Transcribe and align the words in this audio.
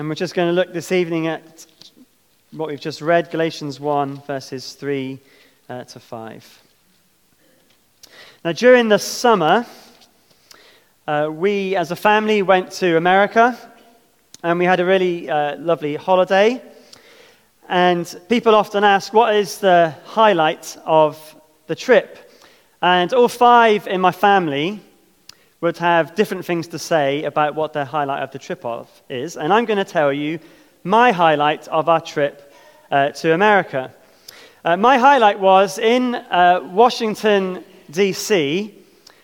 And 0.00 0.08
we're 0.08 0.14
just 0.14 0.32
going 0.34 0.48
to 0.48 0.54
look 0.54 0.72
this 0.72 0.92
evening 0.92 1.26
at 1.26 1.66
what 2.52 2.70
we've 2.70 2.80
just 2.80 3.02
read 3.02 3.30
Galatians 3.30 3.78
1, 3.78 4.22
verses 4.22 4.72
3 4.72 5.18
uh, 5.68 5.84
to 5.84 6.00
5. 6.00 6.62
Now, 8.42 8.52
during 8.52 8.88
the 8.88 8.98
summer, 8.98 9.66
uh, 11.06 11.28
we 11.30 11.76
as 11.76 11.90
a 11.90 11.96
family 11.96 12.40
went 12.40 12.72
to 12.80 12.96
America 12.96 13.58
and 14.42 14.58
we 14.58 14.64
had 14.64 14.80
a 14.80 14.86
really 14.86 15.28
uh, 15.28 15.58
lovely 15.58 15.96
holiday. 15.96 16.62
And 17.68 18.18
people 18.30 18.54
often 18.54 18.84
ask, 18.84 19.12
what 19.12 19.36
is 19.36 19.58
the 19.58 19.94
highlight 20.06 20.78
of 20.86 21.18
the 21.66 21.76
trip? 21.76 22.32
And 22.80 23.12
all 23.12 23.28
five 23.28 23.86
in 23.86 24.00
my 24.00 24.12
family 24.12 24.80
would 25.60 25.76
have 25.78 26.14
different 26.14 26.44
things 26.44 26.68
to 26.68 26.78
say 26.78 27.24
about 27.24 27.54
what 27.54 27.72
their 27.72 27.84
highlight 27.84 28.22
of 28.22 28.30
the 28.30 28.38
trip 28.38 28.64
of 28.64 28.88
is. 29.08 29.36
And 29.36 29.52
I'm 29.52 29.66
going 29.66 29.84
to 29.84 29.84
tell 29.84 30.12
you 30.12 30.38
my 30.84 31.12
highlight 31.12 31.68
of 31.68 31.88
our 31.88 32.00
trip 32.00 32.52
uh, 32.90 33.10
to 33.10 33.34
America. 33.34 33.92
Uh, 34.64 34.76
my 34.76 34.96
highlight 34.98 35.38
was 35.38 35.78
in 35.78 36.14
uh, 36.14 36.60
Washington, 36.72 37.64
D.C., 37.90 38.74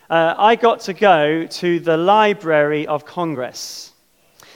uh, 0.09 0.35
I 0.39 0.55
got 0.55 0.81
to 0.83 0.93
go 0.93 1.47
to 1.47 1.81
the 1.81 1.97
Library 1.97 2.87
of 2.87 3.05
Congress. 3.05 3.93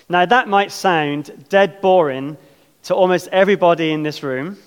Now, 0.09 0.25
that 0.25 0.49
might 0.49 0.71
sound 0.71 1.47
dead 1.49 1.81
boring 1.81 2.37
to 2.85 2.95
almost 2.95 3.27
everybody 3.33 3.91
in 3.91 4.05
this 4.05 4.23
room, 4.23 4.59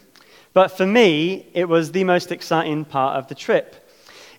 but 0.52 0.76
for 0.76 0.86
me, 0.86 1.48
it 1.54 1.70
was 1.70 1.94
the 1.94 2.04
most 2.04 2.34
exciting 2.34 2.84
part 2.84 3.18
of 3.18 3.30
the 3.30 3.36
trip. 3.36 3.90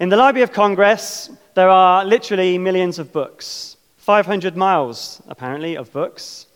In 0.01 0.10
the 0.10 0.18
Library 0.18 0.43
of 0.43 0.52
Congress, 0.52 1.30
there 1.55 1.69
are 1.69 2.05
literally 2.05 2.59
millions 2.59 2.99
of 2.99 3.13
books, 3.13 3.77
500 3.99 4.57
miles, 4.57 5.23
apparently, 5.29 5.77
of 5.77 5.93
books. 5.93 6.46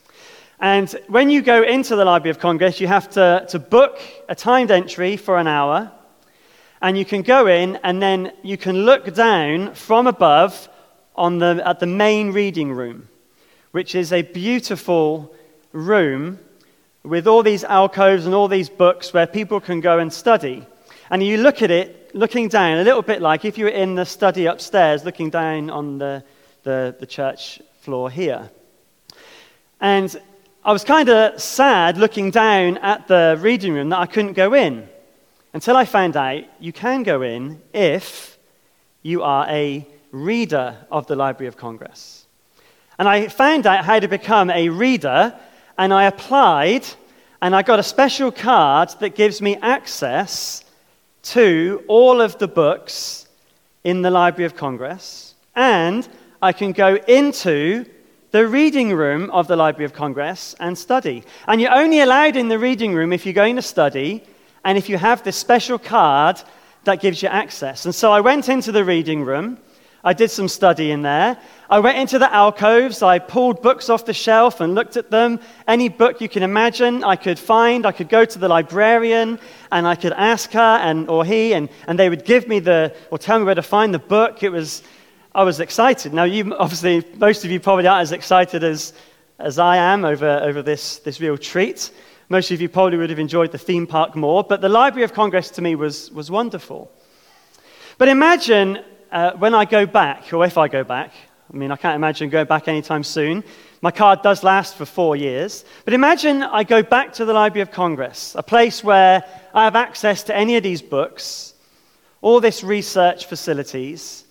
And 0.59 0.91
when 1.07 1.31
you 1.31 1.41
go 1.41 1.63
into 1.63 1.95
the 1.95 2.05
Library 2.05 2.31
of 2.31 2.41
Congress, 2.41 2.81
you 2.81 2.89
have 2.89 3.09
to, 3.11 3.47
to 3.51 3.61
book 3.61 4.01
a 4.29 4.35
timed 4.35 4.73
entry 4.73 5.17
for 5.17 5.39
an 5.39 5.47
hour. 5.47 5.93
And 6.83 6.99
you 6.99 7.05
can 7.05 7.23
go 7.23 7.47
in 7.47 7.77
and 7.85 8.03
then 8.03 8.33
you 8.43 8.57
can 8.57 8.85
look 8.85 9.15
down 9.15 9.75
from 9.75 10.09
above 10.09 10.69
on 11.15 11.39
the, 11.39 11.63
at 11.65 11.79
the 11.79 11.87
main 11.87 12.33
reading 12.33 12.73
room, 12.73 13.09
which 13.71 13.95
is 13.95 14.13
a 14.13 14.23
beautiful 14.23 15.33
room 15.73 16.41
with 17.05 17.29
all 17.29 17.45
these 17.45 17.63
alcoves 17.63 18.27
and 18.27 18.35
all 18.35 18.49
these 18.49 18.69
books 18.69 19.13
where 19.13 19.29
people 19.29 19.61
can 19.61 19.81
go 19.81 20.01
and 20.01 20.13
study. 20.13 20.67
And 21.09 21.23
you 21.23 21.39
look 21.39 21.63
at 21.63 21.71
it 21.71 22.08
looking 22.15 22.49
down, 22.49 22.79
a 22.79 22.85
little 22.85 23.03
bit 23.03 23.21
like 23.21 23.45
if 23.45 23.59
you 23.59 23.65
were 23.65 23.71
in 23.71 23.95
the 23.95 24.05
study 24.05 24.47
upstairs, 24.47 25.05
looking 25.05 25.31
down 25.31 25.71
on 25.71 25.99
the, 25.99 26.25
the, 26.63 26.97
the 26.99 27.07
church 27.07 27.61
floor 27.81 28.11
here. 28.11 28.51
And 29.81 30.21
I 30.65 30.73
was 30.73 30.85
kind 30.85 31.09
of 31.09 31.41
sad 31.41 31.97
looking 31.97 32.31
down 32.31 32.79
at 32.79 33.09
the 33.09 33.39
reading 33.41 33.73
room 33.73 33.91
that 33.91 33.99
I 33.99 34.07
couldn't 34.07 34.33
go 34.33 34.55
in 34.55 34.89
until 35.53 35.77
I 35.77 35.85
found 35.85 36.17
out 36.17 36.45
you 36.61 36.73
can 36.73 37.03
go 37.03 37.23
in 37.23 37.63
if 37.73 38.39
you 39.03 39.23
are 39.23 39.47
a 39.49 39.87
reader 40.11 40.77
of 40.91 41.07
the 41.07 41.17
Library 41.17 41.49
of 41.49 41.57
Congress. 41.57 42.27
And 42.99 43.09
I 43.09 43.29
found 43.29 43.67
out 43.67 43.85
how 43.85 44.01
to 44.01 44.09
become 44.09 44.51
a 44.51 44.69
reader, 44.69 45.39
and 45.79 45.95
I 45.95 46.05
applied, 46.05 46.85
and 47.41 47.55
I 47.55 47.63
got 47.63 47.79
a 47.79 47.83
special 47.85 48.33
card 48.33 48.91
that 49.01 49.15
gives 49.15 49.41
me 49.41 49.57
access 49.57 50.65
to 51.29 51.83
all 51.89 52.21
of 52.21 52.39
the 52.39 52.49
books 52.49 53.27
in 53.85 54.03
the 54.03 54.11
Library 54.11 54.47
of 54.47 54.57
Congress, 54.57 55.35
and 55.55 56.09
I 56.41 56.53
can 56.53 56.73
go 56.73 56.97
into 56.97 57.85
the 58.31 58.47
reading 58.47 58.93
room 58.93 59.31
of 59.31 59.47
the 59.47 59.57
Library 59.57 59.85
of 59.85 59.93
Congress 59.93 60.55
and 60.61 60.77
study. 60.77 61.25
And 61.47 61.61
you're 61.61 61.75
only 61.75 62.01
allowed 62.01 62.37
in 62.37 62.49
the 62.49 62.59
reading 62.59 62.95
room 62.95 63.13
if 63.13 63.27
you're 63.27 63.33
going 63.33 63.57
to 63.57 63.63
study 63.63 64.23
and 64.65 64.77
if 64.77 64.89
you 64.89 64.99
have 64.99 65.23
this 65.23 65.37
special 65.37 65.79
card 65.79 66.41
that 66.85 67.01
gives 67.01 67.23
you 67.23 67.29
access. 67.29 67.85
And 67.85 67.95
so 67.95 68.13
I 68.13 68.21
went 68.21 68.49
into 68.49 68.73
the 68.73 68.85
reading 68.85 69.23
room 69.23 69.59
I 70.09 70.15
did 70.15 70.31
some 70.31 70.49
study 70.49 70.91
in 70.91 71.03
there. 71.03 71.37
I 71.69 71.81
went 71.81 71.99
into 71.99 72.19
the 72.19 72.33
alcoves. 72.33 73.03
I 73.03 73.19
pulled 73.19 73.61
books 73.61 73.91
off 73.91 74.07
the 74.07 74.15
shelf 74.15 74.63
and 74.63 74.75
looked 74.75 74.97
at 74.97 75.11
them. 75.11 75.39
Any 75.67 75.91
book 75.91 76.23
you 76.23 76.31
can 76.31 76.43
imagine 76.43 77.05
I 77.05 77.15
could 77.15 77.39
find. 77.39 77.85
I 77.85 77.93
could 77.93 78.09
go 78.09 78.25
to 78.25 78.39
the 78.39 78.49
librarian 78.49 79.39
and 79.71 79.87
I 79.87 79.97
could 79.97 80.15
ask 80.15 80.51
her 80.53 80.79
and, 80.81 81.11
or 81.11 81.27
he, 81.27 81.53
and, 81.53 81.69
and 81.87 81.99
they 81.99 82.09
would 82.09 82.25
give 82.25 82.49
me 82.49 82.59
the, 82.59 82.97
or 83.11 83.19
tell 83.19 83.39
me 83.39 83.45
where 83.45 83.55
to 83.55 83.61
find 83.61 83.93
the 83.93 83.99
book. 83.99 84.43
It 84.43 84.49
was, 84.49 84.83
I 85.35 85.43
was 85.43 85.61
excited. 85.61 86.15
Now, 86.15 86.25
you, 86.25 86.57
obviously, 86.57 87.05
most 87.19 87.45
of 87.45 87.51
you 87.51 87.61
probably 87.61 87.87
aren't 87.87 88.01
as 88.01 88.13
excited 88.13 88.65
as, 88.65 88.95
as 89.39 89.59
I 89.59 89.77
am 89.77 90.07
over, 90.07 90.41
over 90.43 90.63
this, 90.63 91.01
this 91.01 91.21
real 91.21 91.37
treat. 91.37 91.91
Most 92.31 92.51
of 92.51 92.63
you 92.63 92.71
probably 92.71 92.97
would 92.97 93.11
have 93.11 93.19
enjoyed 93.19 93.53
the 93.53 93.59
theme 93.59 93.87
park 93.87 94.17
more, 94.17 94.43
but 94.43 94.63
the 94.63 94.71
Library 94.71 95.05
of 95.05 95.13
Congress 95.13 95.51
to 95.51 95.61
me 95.61 95.75
was, 95.75 96.11
was 96.13 96.31
wonderful. 96.31 96.91
But 97.99 98.09
imagine 98.09 98.83
uh, 99.11 99.33
when 99.33 99.55
I 99.55 99.65
go 99.65 99.87
back, 99.87 100.33
or 100.33 100.45
if 100.45 100.59
I 100.59 100.69
go 100.69 100.85
back, 100.85 101.13
I 101.53 101.57
mean, 101.57 101.71
I 101.71 101.77
can't 101.77 101.97
imagine 101.97 102.29
going 102.29 102.47
back 102.47 102.69
anytime 102.69 103.03
soon. 103.03 103.43
My 103.81 103.91
card 103.91 104.23
does 104.23 104.43
last 104.43 104.77
for 104.77 104.85
four 104.85 105.17
years. 105.17 105.65
But 105.85 105.95
imagine 105.95 106.43
I 106.43 106.65
go 106.65 106.83
back 106.83 107.15
to 107.15 107.25
the 107.25 107.33
Library 107.33 107.63
of 107.63 107.71
Congress, 107.71 108.35
a 108.35 108.43
place 108.43 108.85
where 108.85 109.25
I 109.55 109.65
have 109.65 109.77
access 109.77 110.23
to 110.25 110.37
any 110.37 110.57
of 110.57 110.63
these 110.63 110.83
books, 110.83 111.55
all 112.21 112.41
this 112.41 112.63
research 112.63 113.27
facilities, 113.27 114.25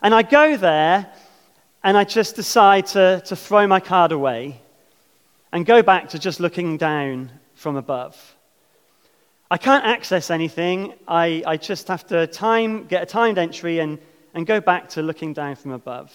and 0.00 0.14
I 0.14 0.22
go 0.22 0.56
there 0.56 1.10
and 1.82 1.96
I 1.96 2.04
just 2.04 2.36
decide 2.36 2.86
to, 2.88 3.22
to 3.26 3.34
throw 3.34 3.66
my 3.66 3.80
card 3.80 4.12
away 4.12 4.60
and 5.52 5.66
go 5.66 5.82
back 5.82 6.10
to 6.10 6.18
just 6.18 6.38
looking 6.38 6.76
down 6.76 7.32
from 7.54 7.76
above. 7.76 8.36
I 9.50 9.56
can't 9.56 9.84
access 9.84 10.30
anything. 10.30 10.92
I, 11.06 11.42
I 11.46 11.56
just 11.56 11.88
have 11.88 12.06
to 12.08 12.26
time, 12.26 12.84
get 12.84 13.02
a 13.02 13.06
timed 13.06 13.38
entry 13.38 13.78
and, 13.78 13.98
and 14.34 14.46
go 14.46 14.60
back 14.60 14.90
to 14.90 15.02
looking 15.02 15.32
down 15.32 15.56
from 15.56 15.72
above. 15.72 16.12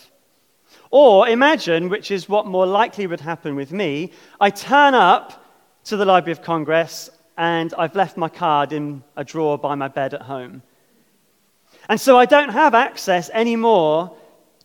Or 0.92 1.28
imagine, 1.28 1.90
which 1.90 2.12
is 2.12 2.30
what 2.30 2.46
more 2.46 2.68
likely 2.68 3.08
would 3.08 3.20
happen 3.20 3.56
with 3.56 3.72
me, 3.72 4.12
I 4.40 4.52
turn 4.52 4.94
up 4.94 5.44
to 5.86 5.98
the 5.98 6.06
Library 6.06 6.34
of 6.34 6.44
Congress 6.44 7.10
and 7.38 7.74
I've 7.76 7.96
left 7.96 8.18
my 8.18 8.30
card 8.30 8.72
in 8.72 9.04
a 9.18 9.24
drawer 9.24 9.58
by 9.58 9.74
my 9.74 9.88
bed 9.88 10.14
at 10.14 10.22
home. 10.22 10.62
And 11.90 12.00
so 12.00 12.18
I 12.18 12.26
don't 12.26 12.50
have 12.50 12.76
access 12.76 13.32
anymore 13.32 14.16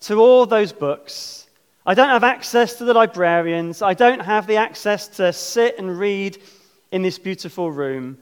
to 0.01 0.21
all 0.21 0.45
those 0.45 0.73
books. 0.73 1.47
I 1.87 1.95
don't 1.95 2.11
have 2.11 2.23
access 2.23 2.75
to 2.75 2.85
the 2.85 2.93
librarians. 2.93 3.81
I 3.81 3.95
don't 3.95 4.21
have 4.21 4.47
the 4.47 4.57
access 4.57 5.09
to 5.17 5.33
sit 5.33 5.79
and 5.79 5.99
read 5.99 6.39
in 6.93 7.01
this 7.01 7.19
beautiful 7.19 7.73
room. 7.73 8.19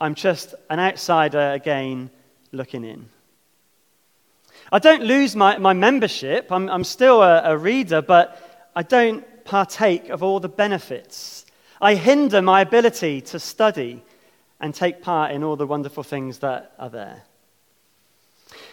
I'm 0.00 0.14
just 0.14 0.54
an 0.70 0.80
outsider 0.80 1.52
again 1.52 2.10
looking 2.52 2.84
in. 2.84 3.08
I 4.72 4.78
don't 4.78 5.02
lose 5.02 5.36
my, 5.36 5.58
my 5.58 5.72
membership. 5.72 6.50
I'm, 6.50 6.68
I'm 6.70 6.84
still 6.84 7.22
a, 7.22 7.42
a 7.44 7.56
reader, 7.58 8.00
but 8.00 8.70
I 8.74 8.82
don't 8.82 9.24
partake 9.44 10.08
of 10.08 10.22
all 10.22 10.40
the 10.40 10.48
benefits. 10.48 11.44
I 11.80 11.94
hinder 11.96 12.40
my 12.40 12.60
ability 12.60 13.20
to 13.22 13.38
study 13.38 14.02
and 14.60 14.74
take 14.74 15.02
part 15.02 15.32
in 15.32 15.42
all 15.42 15.56
the 15.56 15.66
wonderful 15.66 16.02
things 16.02 16.38
that 16.38 16.72
are 16.78 16.90
there. 16.90 17.22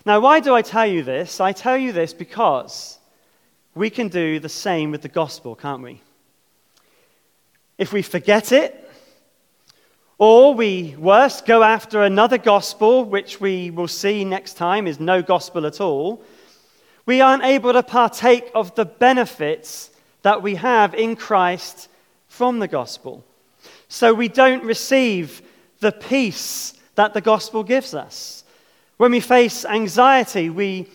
Now, 0.06 0.20
why 0.20 0.40
do 0.40 0.54
I 0.54 0.62
tell 0.62 0.86
you 0.86 1.04
this? 1.04 1.42
I 1.42 1.52
tell 1.52 1.78
you 1.78 1.92
this 1.92 2.14
because 2.14 3.00
we 3.76 3.90
can 3.90 4.08
do 4.08 4.40
the 4.40 4.50
same 4.50 4.92
with 4.92 5.02
the 5.02 5.10
gospel, 5.10 5.56
can't 5.56 5.82
we? 5.82 6.02
If 7.78 7.94
we 7.94 8.02
forget 8.02 8.52
it, 8.52 8.87
or 10.20 10.54
we, 10.54 10.96
worse, 10.98 11.42
go 11.42 11.62
after 11.62 12.02
another 12.02 12.40
gospel, 12.40 13.06
which 13.06 13.40
we 13.40 13.70
will 13.70 13.88
see 13.88 14.26
next 14.26 14.56
time 14.56 14.88
is 14.88 15.00
no 15.00 15.22
gospel 15.22 15.66
at 15.66 15.80
all. 15.80 16.24
We 17.06 17.22
aren't 17.22 17.44
able 17.44 17.74
to 17.74 17.84
partake 17.84 18.50
of 18.56 18.74
the 18.76 18.86
benefits 18.86 19.92
that 20.24 20.42
we 20.42 20.56
have 20.56 20.96
in 20.96 21.16
Christ 21.16 21.88
from 22.28 22.60
the 22.60 22.68
gospel. 22.68 23.24
So 23.90 24.14
we 24.14 24.28
don't 24.28 24.64
receive 24.64 25.42
the 25.80 25.92
peace 25.92 26.74
that 26.96 27.14
the 27.14 27.22
gospel 27.22 27.64
gives 27.64 27.94
us. 27.94 28.44
When 28.98 29.12
we 29.12 29.20
face 29.20 29.66
anxiety, 29.66 30.50
we, 30.50 30.88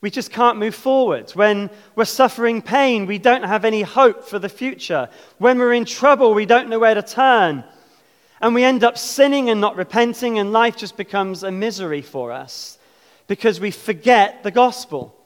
we 0.00 0.10
just 0.10 0.32
can't 0.32 0.58
move 0.58 0.74
forward. 0.74 1.30
When 1.30 1.70
we're 1.94 2.04
suffering 2.04 2.60
pain, 2.60 3.06
we 3.06 3.18
don't 3.18 3.44
have 3.44 3.64
any 3.64 3.82
hope 3.82 4.24
for 4.24 4.40
the 4.40 4.48
future. 4.48 5.08
When 5.38 5.58
we're 5.58 5.72
in 5.72 5.84
trouble, 5.84 6.34
we 6.34 6.46
don't 6.46 6.68
know 6.68 6.80
where 6.80 6.94
to 6.94 7.02
turn. 7.02 7.62
And 8.46 8.54
we 8.54 8.62
end 8.62 8.84
up 8.84 8.96
sinning 8.96 9.50
and 9.50 9.60
not 9.60 9.74
repenting, 9.74 10.38
and 10.38 10.52
life 10.52 10.76
just 10.76 10.96
becomes 10.96 11.42
a 11.42 11.50
misery 11.50 12.00
for 12.00 12.30
us 12.30 12.78
because 13.26 13.58
we 13.58 13.72
forget 13.72 14.44
the 14.44 14.52
gospel 14.52 15.16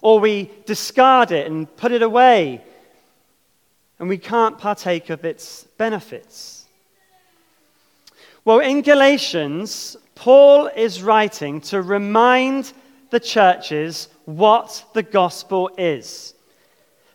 or 0.00 0.20
we 0.20 0.52
discard 0.64 1.32
it 1.32 1.48
and 1.48 1.76
put 1.76 1.90
it 1.90 2.00
away, 2.00 2.62
and 3.98 4.08
we 4.08 4.18
can't 4.18 4.56
partake 4.56 5.10
of 5.10 5.24
its 5.24 5.64
benefits. 5.78 6.66
Well, 8.44 8.60
in 8.60 8.82
Galatians, 8.82 9.96
Paul 10.14 10.68
is 10.68 11.02
writing 11.02 11.60
to 11.62 11.82
remind 11.82 12.72
the 13.10 13.18
churches 13.18 14.06
what 14.26 14.84
the 14.94 15.02
gospel 15.02 15.72
is. 15.76 16.34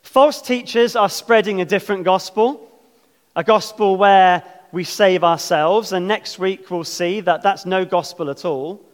False 0.02 0.42
teachers 0.42 0.98
are 0.98 1.08
spreading 1.08 1.62
a 1.62 1.66
different 1.66 2.04
gospel, 2.04 2.70
a 3.38 3.44
gospel 3.46 3.96
where 3.96 4.44
we 4.72 4.84
save 4.84 5.24
ourselves, 5.24 5.94
and 5.94 6.08
next 6.08 6.40
week 6.40 6.70
we'll 6.70 6.84
see 6.84 7.22
that 7.22 7.42
that's 7.42 7.66
no 7.66 7.86
gospel 7.86 8.30
at 8.30 8.46
all. 8.46 8.86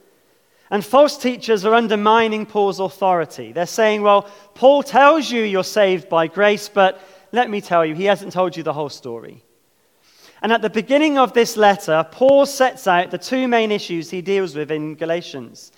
And 0.71 0.83
false 0.83 1.17
teachers 1.17 1.63
are 1.63 1.73
undermining 1.73 2.45
Paul's 2.45 2.79
authority. 2.79 3.51
They're 3.51 3.65
saying, 3.65 4.01
well, 4.01 4.23
Paul 4.55 4.81
tells 4.83 5.29
you 5.29 5.43
you're 5.43 5.63
saved 5.63 6.09
by 6.09 6.27
grace, 6.27 6.69
but 6.69 7.01
let 7.31 7.49
me 7.49 7.61
tell 7.61 7.85
you, 7.85 7.93
he 7.93 8.05
hasn't 8.05 8.31
told 8.31 8.57
you 8.57 8.63
the 8.63 8.73
whole 8.73 8.89
story. 8.89 9.43
And 10.41 10.51
at 10.51 10.61
the 10.61 10.69
beginning 10.69 11.17
of 11.17 11.33
this 11.33 11.57
letter, 11.57 12.05
Paul 12.11 12.45
sets 12.45 12.87
out 12.87 13.11
the 13.11 13.17
two 13.17 13.47
main 13.47 13.71
issues 13.71 14.09
he 14.09 14.21
deals 14.21 14.55
with 14.55 14.71
in 14.71 14.95
Galatians 14.95 15.71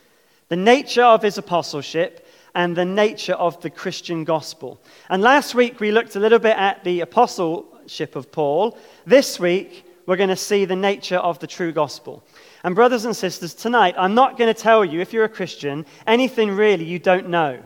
the 0.50 0.56
nature 0.56 1.04
of 1.04 1.22
his 1.22 1.38
apostleship 1.38 2.26
and 2.56 2.76
the 2.76 2.86
nature 2.86 3.34
of 3.34 3.62
the 3.62 3.70
Christian 3.70 4.24
gospel. 4.24 4.82
And 5.10 5.22
last 5.22 5.54
week 5.54 5.80
we 5.80 5.92
looked 5.92 6.16
a 6.16 6.20
little 6.20 6.40
bit 6.40 6.56
at 6.58 6.84
the 6.84 7.02
apostleship 7.02 8.16
of 8.16 8.32
Paul. 8.32 8.78
This 9.06 9.40
week 9.40 9.86
we're 10.08 10.16
going 10.16 10.30
to 10.30 10.36
see 10.36 10.66
the 10.66 10.76
nature 10.76 11.18
of 11.18 11.38
the 11.38 11.46
true 11.46 11.72
gospel. 11.72 12.24
And, 12.64 12.74
brothers 12.74 13.06
and 13.06 13.16
sisters, 13.16 13.54
tonight 13.54 13.94
I'm 13.98 14.16
not 14.16 14.38
going 14.38 14.52
to 14.52 14.60
tell 14.60 14.84
you, 14.84 15.02
if 15.02 15.14
you're 15.14 15.26
a 15.26 15.30
Christian, 15.30 15.86
anything 16.08 16.50
really 16.50 16.86
you 16.86 16.98
don't 16.98 17.30
know. 17.30 17.62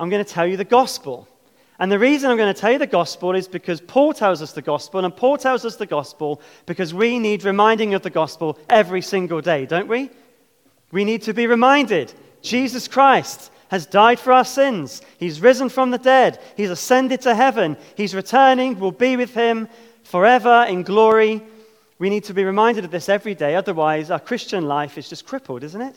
I'm 0.00 0.08
going 0.08 0.24
to 0.24 0.32
tell 0.32 0.46
you 0.46 0.56
the 0.56 0.64
gospel. 0.64 1.28
And 1.78 1.90
the 1.90 1.98
reason 1.98 2.30
I'm 2.30 2.36
going 2.36 2.54
to 2.54 2.58
tell 2.58 2.72
you 2.72 2.78
the 2.78 2.86
gospel 2.86 3.34
is 3.34 3.48
because 3.48 3.80
Paul 3.80 4.14
tells 4.14 4.40
us 4.40 4.52
the 4.52 4.62
gospel, 4.62 5.04
and 5.04 5.14
Paul 5.14 5.36
tells 5.36 5.64
us 5.64 5.74
the 5.76 5.86
gospel 5.86 6.40
because 6.66 6.94
we 6.94 7.18
need 7.18 7.44
reminding 7.44 7.94
of 7.94 8.02
the 8.02 8.10
gospel 8.10 8.58
every 8.70 9.02
single 9.02 9.40
day, 9.40 9.66
don't 9.66 9.88
we? 9.88 10.10
We 10.92 11.04
need 11.04 11.22
to 11.22 11.34
be 11.34 11.48
reminded 11.48 12.14
Jesus 12.42 12.86
Christ 12.86 13.50
has 13.68 13.86
died 13.86 14.20
for 14.20 14.32
our 14.32 14.44
sins. 14.44 15.02
He's 15.18 15.40
risen 15.40 15.68
from 15.68 15.90
the 15.90 15.98
dead. 15.98 16.38
He's 16.56 16.70
ascended 16.70 17.22
to 17.22 17.34
heaven. 17.34 17.76
He's 17.96 18.14
returning. 18.14 18.78
We'll 18.78 18.92
be 18.92 19.16
with 19.16 19.34
him 19.34 19.68
forever 20.04 20.64
in 20.68 20.82
glory. 20.82 21.42
We 21.98 22.10
need 22.10 22.24
to 22.24 22.34
be 22.34 22.44
reminded 22.44 22.84
of 22.84 22.90
this 22.90 23.08
every 23.08 23.34
day. 23.34 23.56
Otherwise, 23.56 24.10
our 24.10 24.20
Christian 24.20 24.66
life 24.66 24.96
is 24.96 25.08
just 25.08 25.26
crippled, 25.26 25.64
isn't 25.64 25.80
it? 25.80 25.96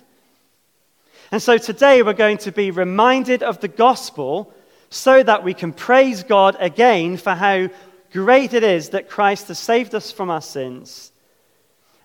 And 1.32 1.42
so 1.42 1.58
today 1.58 2.02
we're 2.02 2.14
going 2.14 2.38
to 2.40 2.52
be 2.52 2.72
reminded 2.72 3.44
of 3.44 3.60
the 3.60 3.68
gospel 3.68 4.54
so 4.90 5.22
that 5.22 5.44
we 5.44 5.54
can 5.54 5.74
praise 5.74 6.24
God 6.24 6.56
again 6.60 7.18
for 7.18 7.32
how 7.32 7.70
great 8.14 8.54
it 8.54 8.64
is 8.64 8.90
that 8.90 9.10
Christ 9.10 9.50
has 9.50 9.60
saved 9.60 9.94
us 9.94 10.12
from 10.12 10.30
our 10.30 10.42
sins. 10.42 11.12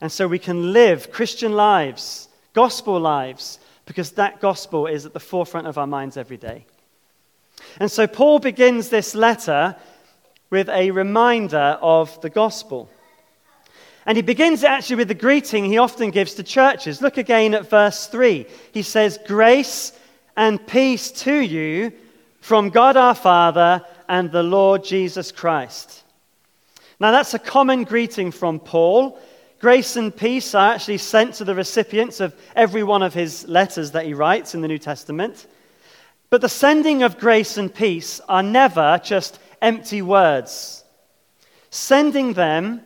And 0.00 0.10
so 0.10 0.26
we 0.26 0.40
can 0.40 0.72
live 0.72 1.12
Christian 1.12 1.52
lives, 1.52 2.28
gospel 2.54 2.98
lives, 2.98 3.60
because 3.86 4.12
that 4.12 4.40
gospel 4.40 4.88
is 4.88 5.06
at 5.06 5.12
the 5.12 5.20
forefront 5.20 5.68
of 5.68 5.78
our 5.78 5.86
minds 5.86 6.16
every 6.16 6.36
day. 6.36 6.66
And 7.78 7.90
so 7.90 8.08
Paul 8.08 8.40
begins 8.40 8.88
this 8.88 9.14
letter 9.14 9.76
with 10.52 10.68
a 10.68 10.90
reminder 10.90 11.78
of 11.80 12.20
the 12.20 12.28
gospel. 12.28 12.90
And 14.04 14.18
he 14.18 14.22
begins 14.22 14.64
actually 14.64 14.96
with 14.96 15.08
the 15.08 15.14
greeting 15.14 15.64
he 15.64 15.78
often 15.78 16.10
gives 16.10 16.34
to 16.34 16.42
churches. 16.42 17.00
Look 17.00 17.16
again 17.16 17.54
at 17.54 17.70
verse 17.70 18.06
3. 18.06 18.46
He 18.70 18.82
says, 18.82 19.18
Grace 19.26 19.98
and 20.36 20.64
peace 20.66 21.10
to 21.22 21.34
you 21.34 21.90
from 22.40 22.68
God 22.68 22.98
our 22.98 23.14
Father 23.14 23.82
and 24.10 24.30
the 24.30 24.42
Lord 24.42 24.84
Jesus 24.84 25.32
Christ. 25.32 26.04
Now, 27.00 27.12
that's 27.12 27.32
a 27.32 27.38
common 27.38 27.84
greeting 27.84 28.30
from 28.30 28.60
Paul. 28.60 29.18
Grace 29.58 29.96
and 29.96 30.14
peace 30.14 30.54
are 30.54 30.74
actually 30.74 30.98
sent 30.98 31.34
to 31.36 31.44
the 31.44 31.54
recipients 31.54 32.20
of 32.20 32.36
every 32.54 32.82
one 32.82 33.02
of 33.02 33.14
his 33.14 33.48
letters 33.48 33.92
that 33.92 34.04
he 34.04 34.12
writes 34.12 34.54
in 34.54 34.60
the 34.60 34.68
New 34.68 34.78
Testament. 34.78 35.46
But 36.28 36.42
the 36.42 36.48
sending 36.50 37.02
of 37.02 37.18
grace 37.18 37.56
and 37.56 37.74
peace 37.74 38.20
are 38.28 38.42
never 38.42 39.00
just 39.02 39.38
empty 39.62 40.02
words. 40.02 40.84
Sending 41.70 42.34
them 42.34 42.82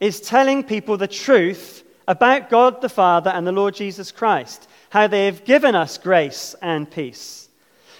is 0.00 0.20
telling 0.20 0.64
people 0.64 0.96
the 0.96 1.06
truth 1.06 1.84
about 2.08 2.48
God 2.48 2.80
the 2.80 2.88
Father 2.88 3.30
and 3.30 3.46
the 3.46 3.52
Lord 3.52 3.74
Jesus 3.74 4.10
Christ, 4.10 4.68
how 4.88 5.06
they 5.06 5.26
have 5.26 5.44
given 5.44 5.74
us 5.74 5.98
grace 5.98 6.54
and 6.62 6.90
peace. 6.90 7.48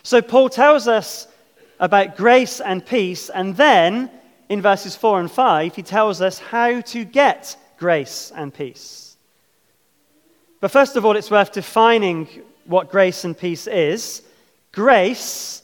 So 0.03 0.23
Paul 0.23 0.49
tells 0.49 0.88
us 0.88 1.29
about 1.79 2.17
grace 2.17 2.61
and 2.61 2.85
peace, 2.85 3.29
and 3.29 3.56
then 3.56 4.11
in 4.49 4.62
verses 4.62 4.97
4 4.97 5.21
and 5.21 5.31
5, 5.31 5.75
he 5.76 5.83
tells 5.83 6.21
us 6.21 6.38
how 6.38 6.81
to 6.81 7.05
get 7.05 7.56
grace 7.79 8.33
and 8.35 8.53
peace. 8.53 9.17
But 10.61 10.71
first 10.71 10.97
of 10.97 11.05
all, 11.06 11.17
it's 11.17 11.31
worth 11.31 11.53
defining 11.53 12.29
what 12.65 12.91
grace 12.91 13.25
and 13.25 13.37
peace 13.37 13.67
is. 13.67 14.23
Grace 14.73 15.60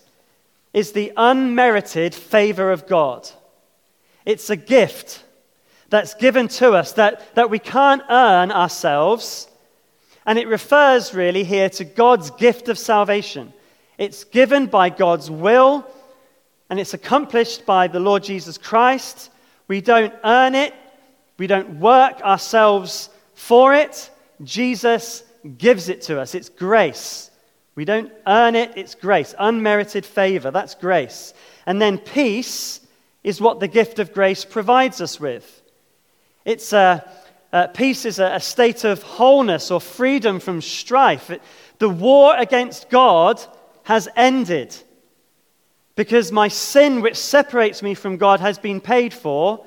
is 0.76 0.92
the 0.92 1.10
unmerited 1.16 2.14
favor 2.14 2.70
of 2.70 2.86
God, 2.86 3.26
it's 4.26 4.50
a 4.50 4.56
gift 4.56 5.24
that's 5.88 6.12
given 6.12 6.48
to 6.48 6.72
us 6.72 6.92
that, 6.92 7.34
that 7.34 7.48
we 7.48 7.58
can't 7.58 8.02
earn 8.10 8.52
ourselves. 8.52 9.48
And 10.26 10.38
it 10.38 10.48
refers 10.48 11.14
really 11.14 11.44
here 11.44 11.70
to 11.70 11.84
God's 11.84 12.30
gift 12.32 12.68
of 12.68 12.78
salvation. 12.78 13.54
It's 13.96 14.24
given 14.24 14.66
by 14.66 14.90
God's 14.90 15.30
will, 15.30 15.86
and 16.68 16.78
it's 16.78 16.92
accomplished 16.92 17.64
by 17.64 17.86
the 17.86 18.00
Lord 18.00 18.24
Jesus 18.24 18.58
Christ. 18.58 19.30
We 19.68 19.80
don't 19.80 20.12
earn 20.24 20.54
it, 20.54 20.74
we 21.38 21.46
don't 21.46 21.80
work 21.80 22.20
ourselves 22.20 23.08
for 23.32 23.72
it. 23.72 24.10
Jesus 24.44 25.22
gives 25.56 25.88
it 25.88 26.02
to 26.02 26.20
us. 26.20 26.34
It's 26.34 26.50
grace. 26.50 27.30
We 27.76 27.84
don't 27.84 28.10
earn 28.26 28.56
it, 28.56 28.72
it's 28.74 28.94
grace. 28.94 29.34
Unmerited 29.38 30.04
favor, 30.04 30.50
that's 30.50 30.74
grace. 30.74 31.34
And 31.66 31.80
then 31.80 31.98
peace 31.98 32.80
is 33.22 33.40
what 33.40 33.60
the 33.60 33.68
gift 33.68 33.98
of 33.98 34.12
grace 34.12 34.44
provides 34.44 35.00
us 35.00 35.20
with. 35.20 35.62
It's 36.44 36.72
a, 36.72 37.08
uh, 37.52 37.66
peace 37.68 38.04
is 38.06 38.18
a, 38.18 38.36
a, 38.36 38.40
state 38.40 38.84
of 38.84 39.02
wholeness 39.02 39.70
or 39.70 39.80
freedom 39.80 40.40
from 40.40 40.62
strife. 40.62 41.30
It, 41.30 41.42
the 41.78 41.88
war 41.88 42.34
against 42.36 42.88
God 42.88 43.40
has 43.82 44.08
ended 44.16 44.74
because 45.96 46.32
my 46.32 46.48
sin, 46.48 47.00
which 47.02 47.16
separates 47.16 47.82
me 47.82 47.94
from 47.94 48.16
God, 48.16 48.40
has 48.40 48.58
been 48.58 48.80
paid 48.80 49.12
for. 49.12 49.66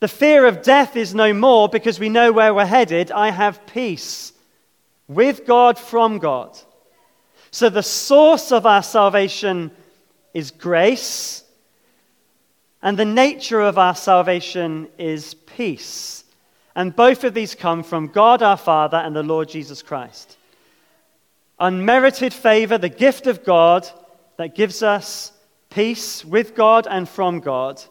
The 0.00 0.08
fear 0.08 0.46
of 0.46 0.62
death 0.62 0.96
is 0.96 1.14
no 1.14 1.32
more 1.34 1.68
because 1.68 2.00
we 2.00 2.08
know 2.08 2.32
where 2.32 2.54
we're 2.54 2.66
headed. 2.66 3.12
I 3.12 3.30
have 3.30 3.66
peace 3.66 4.32
with 5.08 5.46
God 5.46 5.78
from 5.78 6.18
God. 6.18 6.56
So 7.56 7.70
the 7.70 7.82
source 7.82 8.52
of 8.52 8.66
our 8.66 8.82
salvation 8.82 9.70
is 10.34 10.50
grace, 10.50 11.42
and 12.82 12.98
the 12.98 13.06
nature 13.06 13.62
of 13.62 13.78
our 13.78 13.94
salvation 13.94 14.88
is 14.98 15.32
peace. 15.32 16.24
And 16.74 16.94
both 16.94 17.24
of 17.24 17.32
these 17.32 17.54
come 17.54 17.82
from 17.82 18.08
God 18.08 18.42
our 18.42 18.58
Father 18.58 18.98
and 18.98 19.16
the 19.16 19.22
Lord 19.22 19.48
Jesus 19.48 19.80
Christ. 19.80 20.36
Unmerited 21.58 22.34
favor, 22.34 22.76
the 22.76 22.90
gift 22.90 23.26
of 23.26 23.42
God 23.42 23.88
that 24.36 24.54
gives 24.54 24.82
us 24.82 25.32
peace 25.70 26.26
with 26.26 26.54
God 26.54 26.86
and 26.86 27.08
from 27.08 27.40
God 27.40 27.82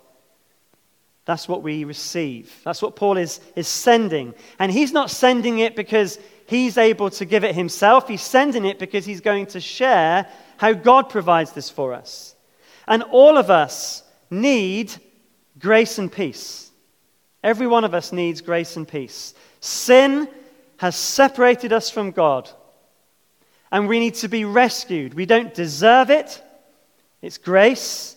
that's 1.26 1.48
what 1.48 1.64
we 1.64 1.84
receive. 1.84 2.62
That's 2.64 2.84
what 2.84 2.96
Paul 2.96 3.18
is, 3.18 3.42
is 3.56 3.68
sending. 3.68 4.36
And 4.60 4.72
he's 4.72 4.94
not 4.94 5.10
sending 5.10 5.58
it 5.60 5.76
because 5.76 6.20
he's 6.46 6.78
able 6.78 7.10
to 7.12 7.26
give 7.26 7.44
it 7.44 7.56
himself. 7.56 8.08
He's 8.08 8.22
sending 8.22 8.66
it 8.66 8.80
because 8.80 9.06
he's 9.06 9.22
going 9.22 9.48
to 9.48 9.60
share 9.60 10.28
how 10.58 10.74
God 10.74 11.10
provides 11.10 11.52
this 11.52 11.70
for 11.70 11.94
us. 11.94 12.36
And 12.88 13.04
all 13.04 13.38
of 13.38 13.50
us 13.50 14.04
need 14.30 14.94
grace 15.60 15.98
and 15.98 16.12
peace. 16.12 16.72
Every 17.44 17.68
one 17.68 17.84
of 17.84 17.94
us 17.94 18.12
needs 18.12 18.42
grace 18.42 18.76
and 18.76 18.88
peace. 18.88 19.34
Sin 19.60 20.28
has 20.78 20.96
separated 20.96 21.72
us 21.72 21.90
from 21.90 22.12
God, 22.12 22.50
and 23.72 23.88
we 23.88 24.00
need 24.00 24.16
to 24.16 24.28
be 24.28 24.46
rescued. 24.46 25.14
We 25.14 25.26
don't 25.26 25.54
deserve 25.54 26.10
it, 26.10 26.44
it's 27.22 27.38
grace, 27.38 28.16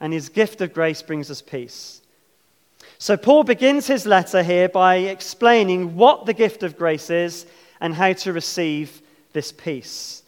and 0.00 0.12
his 0.12 0.28
gift 0.28 0.60
of 0.60 0.72
grace 0.72 1.02
brings 1.02 1.30
us 1.30 1.42
peace. 1.42 2.02
So, 2.98 3.16
Paul 3.16 3.44
begins 3.44 3.86
his 3.86 4.06
letter 4.06 4.42
here 4.42 4.68
by 4.68 4.96
explaining 4.96 5.96
what 5.96 6.24
the 6.24 6.32
gift 6.32 6.62
of 6.62 6.78
grace 6.78 7.10
is 7.10 7.44
and 7.80 7.94
how 7.94 8.14
to 8.14 8.32
receive 8.32 9.02
this 9.32 9.52
peace. 9.52 10.22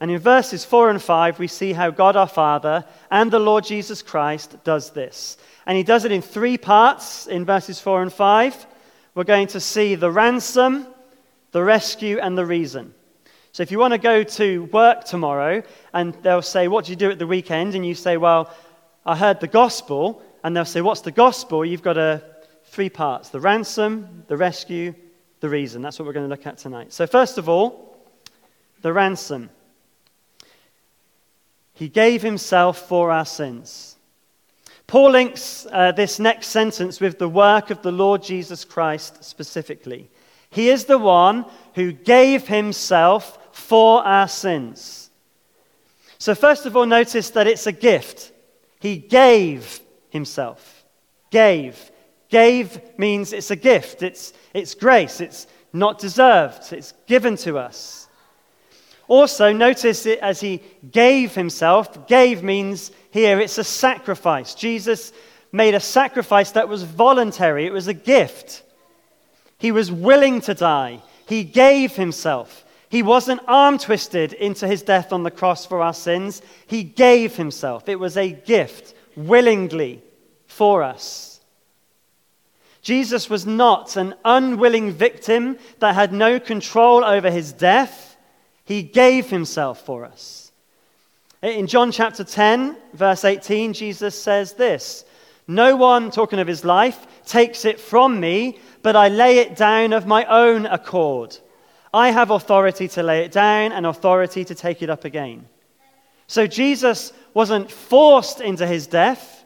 And 0.00 0.10
in 0.10 0.18
verses 0.18 0.64
4 0.64 0.90
and 0.90 1.00
5, 1.00 1.38
we 1.38 1.46
see 1.46 1.72
how 1.72 1.90
God 1.90 2.16
our 2.16 2.26
Father 2.26 2.84
and 3.08 3.30
the 3.30 3.38
Lord 3.38 3.62
Jesus 3.62 4.02
Christ 4.02 4.56
does 4.64 4.90
this. 4.90 5.36
And 5.64 5.76
he 5.76 5.84
does 5.84 6.04
it 6.04 6.10
in 6.10 6.22
three 6.22 6.58
parts 6.58 7.28
in 7.28 7.44
verses 7.44 7.78
4 7.78 8.02
and 8.02 8.12
5. 8.12 8.66
We're 9.14 9.22
going 9.22 9.46
to 9.48 9.60
see 9.60 9.94
the 9.94 10.10
ransom, 10.10 10.88
the 11.52 11.62
rescue, 11.62 12.18
and 12.18 12.36
the 12.36 12.44
reason. 12.44 12.94
So 13.52 13.62
if 13.62 13.70
you 13.70 13.78
want 13.78 13.92
to 13.92 13.98
go 13.98 14.24
to 14.24 14.64
work 14.72 15.04
tomorrow 15.04 15.62
and 15.92 16.14
they'll 16.22 16.42
say, 16.42 16.66
What 16.66 16.86
do 16.86 16.90
you 16.90 16.96
do 16.96 17.12
at 17.12 17.20
the 17.20 17.26
weekend? 17.28 17.76
And 17.76 17.86
you 17.86 17.94
say, 17.94 18.16
Well, 18.16 18.52
I 19.06 19.14
heard 19.14 19.38
the 19.38 19.46
gospel 19.46 20.20
and 20.42 20.56
they'll 20.56 20.64
say, 20.64 20.80
What's 20.80 21.00
the 21.02 21.12
gospel? 21.12 21.64
You've 21.64 21.82
got 21.82 21.98
a, 21.98 22.22
three 22.66 22.90
parts 22.90 23.28
the 23.28 23.40
ransom, 23.40 24.24
the 24.28 24.36
rescue, 24.36 24.94
the 25.40 25.48
reason. 25.48 25.82
That's 25.82 25.98
what 25.98 26.06
we're 26.06 26.14
going 26.14 26.26
to 26.26 26.30
look 26.30 26.46
at 26.46 26.58
tonight. 26.58 26.92
So, 26.92 27.06
first 27.06 27.38
of 27.38 27.48
all, 27.48 27.96
the 28.80 28.92
ransom. 28.92 29.50
He 31.74 31.88
gave 31.88 32.22
himself 32.22 32.88
for 32.88 33.10
our 33.10 33.24
sins. 33.24 33.96
Paul 34.86 35.10
links 35.10 35.66
uh, 35.70 35.92
this 35.92 36.18
next 36.18 36.48
sentence 36.48 37.00
with 37.00 37.18
the 37.18 37.28
work 37.28 37.70
of 37.70 37.82
the 37.82 37.92
Lord 37.92 38.22
Jesus 38.22 38.64
Christ 38.64 39.24
specifically. 39.24 40.10
He 40.50 40.68
is 40.68 40.84
the 40.84 40.98
one 40.98 41.46
who 41.74 41.92
gave 41.92 42.46
himself 42.46 43.38
for 43.56 44.04
our 44.04 44.28
sins. 44.28 45.10
So, 46.18 46.34
first 46.34 46.66
of 46.66 46.76
all, 46.76 46.86
notice 46.86 47.30
that 47.30 47.46
it's 47.46 47.66
a 47.66 47.72
gift. 47.72 48.32
He 48.80 48.96
gave 48.96 49.80
himself. 50.12 50.84
Gave. 51.30 51.90
Gave 52.28 52.80
means 52.98 53.32
it's 53.32 53.50
a 53.50 53.56
gift, 53.56 54.02
it's, 54.02 54.32
it's 54.54 54.74
grace, 54.74 55.20
it's 55.20 55.46
not 55.72 55.98
deserved, 55.98 56.72
it's 56.72 56.92
given 57.06 57.36
to 57.38 57.58
us. 57.58 58.08
Also, 59.08 59.52
notice 59.52 60.06
it 60.06 60.18
as 60.20 60.40
he 60.40 60.62
gave 60.90 61.34
himself. 61.34 62.06
Gave 62.06 62.42
means 62.42 62.92
here 63.10 63.40
it's 63.40 63.58
a 63.58 63.64
sacrifice. 63.64 64.54
Jesus 64.54 65.12
made 65.50 65.74
a 65.74 65.80
sacrifice 65.80 66.52
that 66.52 66.68
was 66.68 66.82
voluntary, 66.82 67.66
it 67.66 67.72
was 67.72 67.88
a 67.88 67.94
gift. 67.94 68.62
He 69.58 69.72
was 69.72 69.90
willing 69.90 70.40
to 70.42 70.54
die, 70.54 71.02
he 71.26 71.44
gave 71.44 71.92
himself. 71.92 72.64
He 72.88 73.02
wasn't 73.02 73.40
arm 73.48 73.78
twisted 73.78 74.34
into 74.34 74.68
his 74.68 74.82
death 74.82 75.14
on 75.14 75.22
the 75.22 75.30
cross 75.30 75.64
for 75.64 75.80
our 75.80 75.94
sins. 75.94 76.42
He 76.66 76.82
gave 76.82 77.36
himself. 77.36 77.88
It 77.88 77.98
was 77.98 78.18
a 78.18 78.30
gift, 78.30 78.94
willingly, 79.16 80.02
for 80.46 80.82
us. 80.82 81.40
Jesus 82.82 83.30
was 83.30 83.46
not 83.46 83.96
an 83.96 84.14
unwilling 84.24 84.90
victim 84.90 85.56
that 85.78 85.94
had 85.94 86.12
no 86.12 86.40
control 86.40 87.04
over 87.04 87.30
his 87.30 87.52
death. 87.52 88.16
He 88.64 88.82
gave 88.82 89.30
himself 89.30 89.84
for 89.86 90.04
us. 90.04 90.50
In 91.42 91.66
John 91.66 91.90
chapter 91.90 92.24
10, 92.24 92.76
verse 92.92 93.24
18, 93.24 93.72
Jesus 93.72 94.20
says 94.20 94.54
this 94.54 95.04
No 95.46 95.76
one, 95.76 96.10
talking 96.10 96.40
of 96.40 96.48
his 96.48 96.64
life, 96.64 97.06
takes 97.24 97.64
it 97.64 97.80
from 97.80 98.18
me, 98.18 98.58
but 98.82 98.96
I 98.96 99.08
lay 99.08 99.38
it 99.38 99.56
down 99.56 99.92
of 99.92 100.06
my 100.06 100.24
own 100.24 100.66
accord. 100.66 101.36
I 101.94 102.10
have 102.10 102.30
authority 102.30 102.88
to 102.88 103.02
lay 103.02 103.24
it 103.24 103.32
down 103.32 103.72
and 103.72 103.86
authority 103.86 104.44
to 104.44 104.54
take 104.54 104.82
it 104.82 104.90
up 104.90 105.04
again. 105.04 105.46
So 106.32 106.46
Jesus 106.46 107.12
wasn't 107.34 107.70
forced 107.70 108.40
into 108.40 108.66
his 108.66 108.86
death, 108.86 109.44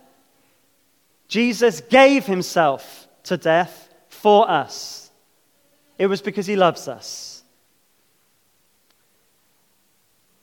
Jesus 1.27 1.81
gave 1.81 2.27
himself 2.27 3.09
to 3.25 3.37
death 3.37 3.93
for 4.09 4.49
us. 4.49 5.11
It 5.99 6.07
was 6.07 6.23
because 6.23 6.47
he 6.47 6.55
loves 6.55 6.87
us. 6.87 7.43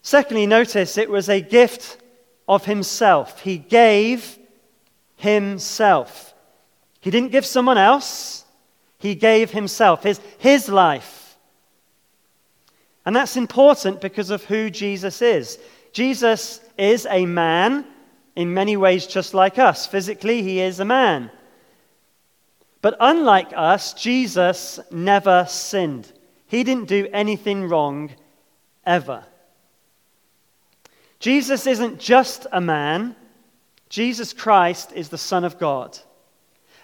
Secondly, 0.02 0.46
notice 0.46 0.98
it 0.98 1.10
was 1.10 1.30
a 1.30 1.40
gift 1.40 1.98
of 2.46 2.66
himself. 2.66 3.40
He 3.40 3.58
gave 3.58 4.38
himself. 5.16 6.34
He 7.00 7.10
didn't 7.10 7.32
give 7.32 7.46
someone 7.46 7.78
else, 7.78 8.44
he 9.00 9.16
gave 9.16 9.52
himself, 9.52 10.04
his, 10.04 10.20
his 10.40 10.68
life. 10.68 11.38
And 13.06 13.16
that's 13.16 13.38
important 13.38 14.02
because 14.02 14.30
of 14.30 14.44
who 14.44 14.70
Jesus 14.70 15.22
is. 15.22 15.58
Jesus 15.94 16.60
is 16.78 17.08
a 17.10 17.26
man 17.26 17.86
in 18.36 18.54
many 18.54 18.76
ways 18.76 19.06
just 19.06 19.34
like 19.34 19.60
us. 19.60 19.86
Physically, 19.86 20.42
he 20.42 20.60
is 20.60 20.80
a 20.80 20.86
man. 20.86 21.30
But 22.82 22.98
unlike 23.00 23.54
us, 23.56 23.94
Jesus 23.94 24.80
never 24.92 25.46
sinned. 25.48 26.12
He 26.48 26.64
didn't 26.64 26.90
do 26.90 27.08
anything 27.14 27.70
wrong 27.70 28.12
ever. 28.86 29.24
Jesus 31.20 31.66
isn't 31.68 32.00
just 32.00 32.48
a 32.52 32.60
man, 32.60 33.16
Jesus 33.88 34.34
Christ 34.34 34.92
is 34.94 35.10
the 35.10 35.18
Son 35.18 35.44
of 35.44 35.60
God. 35.60 35.98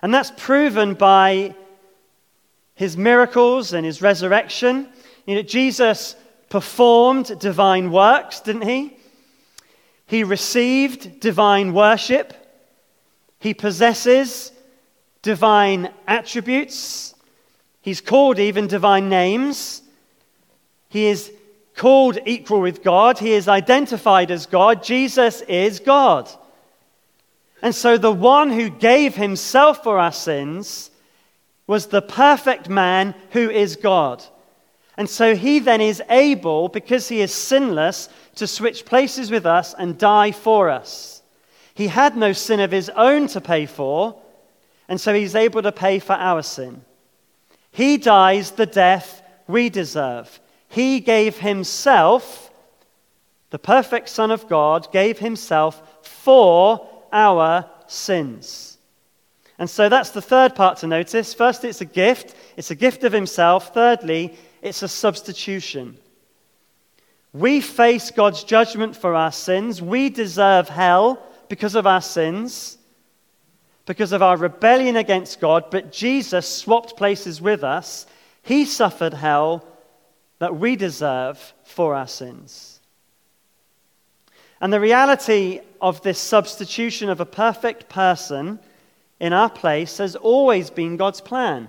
And 0.01 0.13
that's 0.13 0.31
proven 0.37 0.93
by 0.93 1.55
his 2.75 2.95
miracles 2.95 3.73
and 3.73 3.85
his 3.85 4.01
resurrection. 4.01 4.87
You 5.25 5.35
know, 5.35 5.41
Jesus 5.41 6.15
performed 6.49 7.37
divine 7.39 7.91
works, 7.91 8.39
didn't 8.39 8.61
he? 8.61 8.98
He 10.09 10.23
received 10.23 11.19
divine 11.19 11.71
worship. 11.71 12.33
He 13.39 13.53
possesses 13.53 14.51
divine 15.21 15.93
attributes. 16.07 17.13
He's 17.81 18.01
called 18.01 18.39
even 18.39 18.65
divine 18.65 19.07
names. 19.07 19.83
He 20.89 21.05
is 21.05 21.31
called 21.75 22.17
equal 22.25 22.59
with 22.59 22.81
God. 22.83 23.19
He 23.19 23.33
is 23.33 23.47
identified 23.47 24.31
as 24.31 24.47
God. 24.47 24.83
Jesus 24.83 25.41
is 25.41 25.79
God. 25.79 26.27
And 27.61 27.75
so 27.75 27.95
the 27.95 28.11
one 28.11 28.49
who 28.49 28.71
gave 28.71 29.15
himself 29.15 29.83
for 29.83 29.99
our 29.99 30.11
sins 30.11 30.89
was 31.67 31.85
the 31.85 32.01
perfect 32.01 32.67
man 32.67 33.13
who 33.29 33.47
is 33.47 33.75
God. 33.75 34.25
And 34.97 35.07
so 35.07 35.35
he 35.35 35.59
then 35.59 35.81
is 35.81 36.01
able, 36.09 36.67
because 36.67 37.07
he 37.07 37.21
is 37.21 37.31
sinless, 37.31 38.09
to 38.39 38.47
switch 38.47 38.85
places 38.85 39.31
with 39.31 39.45
us 39.45 39.73
and 39.77 39.97
die 39.97 40.31
for 40.31 40.69
us. 40.69 41.21
He 41.73 41.87
had 41.87 42.17
no 42.17 42.33
sin 42.33 42.59
of 42.59 42.71
his 42.71 42.89
own 42.89 43.27
to 43.27 43.39
pay 43.39 43.65
for, 43.65 44.19
and 44.87 44.99
so 44.99 45.13
he's 45.13 45.35
able 45.35 45.61
to 45.61 45.71
pay 45.71 45.99
for 45.99 46.13
our 46.13 46.41
sin. 46.41 46.81
He 47.71 47.97
dies 47.97 48.51
the 48.51 48.65
death 48.65 49.21
we 49.47 49.69
deserve. 49.69 50.39
He 50.67 50.99
gave 50.99 51.37
himself, 51.37 52.51
the 53.49 53.59
perfect 53.59 54.09
Son 54.09 54.31
of 54.31 54.49
God, 54.49 54.91
gave 54.91 55.19
himself 55.19 56.05
for 56.05 56.87
our 57.11 57.69
sins. 57.87 58.77
And 59.57 59.69
so 59.69 59.89
that's 59.89 60.11
the 60.11 60.21
third 60.21 60.55
part 60.55 60.77
to 60.79 60.87
notice. 60.87 61.33
First, 61.33 61.63
it's 61.65 61.81
a 61.81 61.85
gift, 61.85 62.35
it's 62.57 62.71
a 62.71 62.75
gift 62.75 63.03
of 63.03 63.11
himself. 63.11 63.73
Thirdly, 63.73 64.37
it's 64.61 64.83
a 64.83 64.87
substitution. 64.87 65.97
We 67.31 67.61
face 67.61 68.11
God's 68.11 68.43
judgment 68.43 68.95
for 68.95 69.13
our 69.15 69.31
sins. 69.31 69.81
We 69.81 70.09
deserve 70.09 70.69
hell 70.69 71.21
because 71.47 71.75
of 71.75 71.85
our 71.85 72.01
sins 72.01 72.79
because 73.89 74.11
of 74.11 74.21
our 74.21 74.37
rebellion 74.37 74.95
against 74.97 75.39
God, 75.39 75.71
but 75.71 75.91
Jesus 75.91 76.47
swapped 76.47 76.95
places 76.95 77.41
with 77.41 77.63
us. 77.63 78.05
He 78.43 78.65
suffered 78.65 79.15
hell 79.15 79.65
that 80.37 80.55
we 80.55 80.75
deserve 80.75 81.55
for 81.63 81.95
our 81.95 82.05
sins. 82.05 82.81
And 84.61 84.71
the 84.71 84.79
reality 84.79 85.61
of 85.81 86.03
this 86.03 86.19
substitution 86.19 87.09
of 87.09 87.19
a 87.19 87.25
perfect 87.25 87.89
person 87.89 88.59
in 89.19 89.33
our 89.33 89.49
place 89.49 89.97
has 89.97 90.15
always 90.15 90.69
been 90.69 90.95
God's 90.95 91.21
plan. 91.21 91.67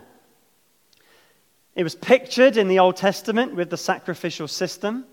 It 1.75 1.85
was 1.85 1.95
pictured 1.95 2.59
in 2.59 2.69
the 2.69 2.81
Old 2.81 2.97
Testament 2.97 3.55
with 3.55 3.71
the 3.71 3.79
sacrificial 3.79 4.47
system. 4.47 5.07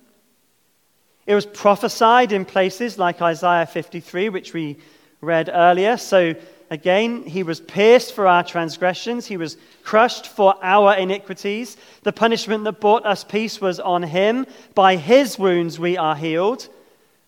It 1.28 1.36
was 1.36 1.46
prophesied 1.46 2.32
in 2.32 2.46
places 2.46 2.98
like 2.98 3.22
Isaiah 3.22 3.66
53, 3.66 4.30
which 4.30 4.54
we 4.54 4.78
read 5.20 5.50
earlier. 5.54 5.98
So 5.98 6.34
again, 6.70 7.24
he 7.24 7.44
was 7.44 7.60
pierced 7.60 8.14
for 8.14 8.26
our 8.26 8.44
transgressions, 8.44 9.28
he 9.28 9.36
was 9.36 9.58
crushed 9.84 10.28
for 10.28 10.56
our 10.64 10.96
iniquities. 10.96 11.76
The 12.04 12.14
punishment 12.14 12.64
that 12.64 12.80
brought 12.80 13.06
us 13.06 13.26
peace 13.26 13.60
was 13.60 13.80
on 13.82 14.04
him. 14.04 14.48
By 14.74 14.96
his 14.96 15.38
wounds 15.38 15.78
we 15.78 15.98
are 15.98 16.16
healed. 16.16 16.70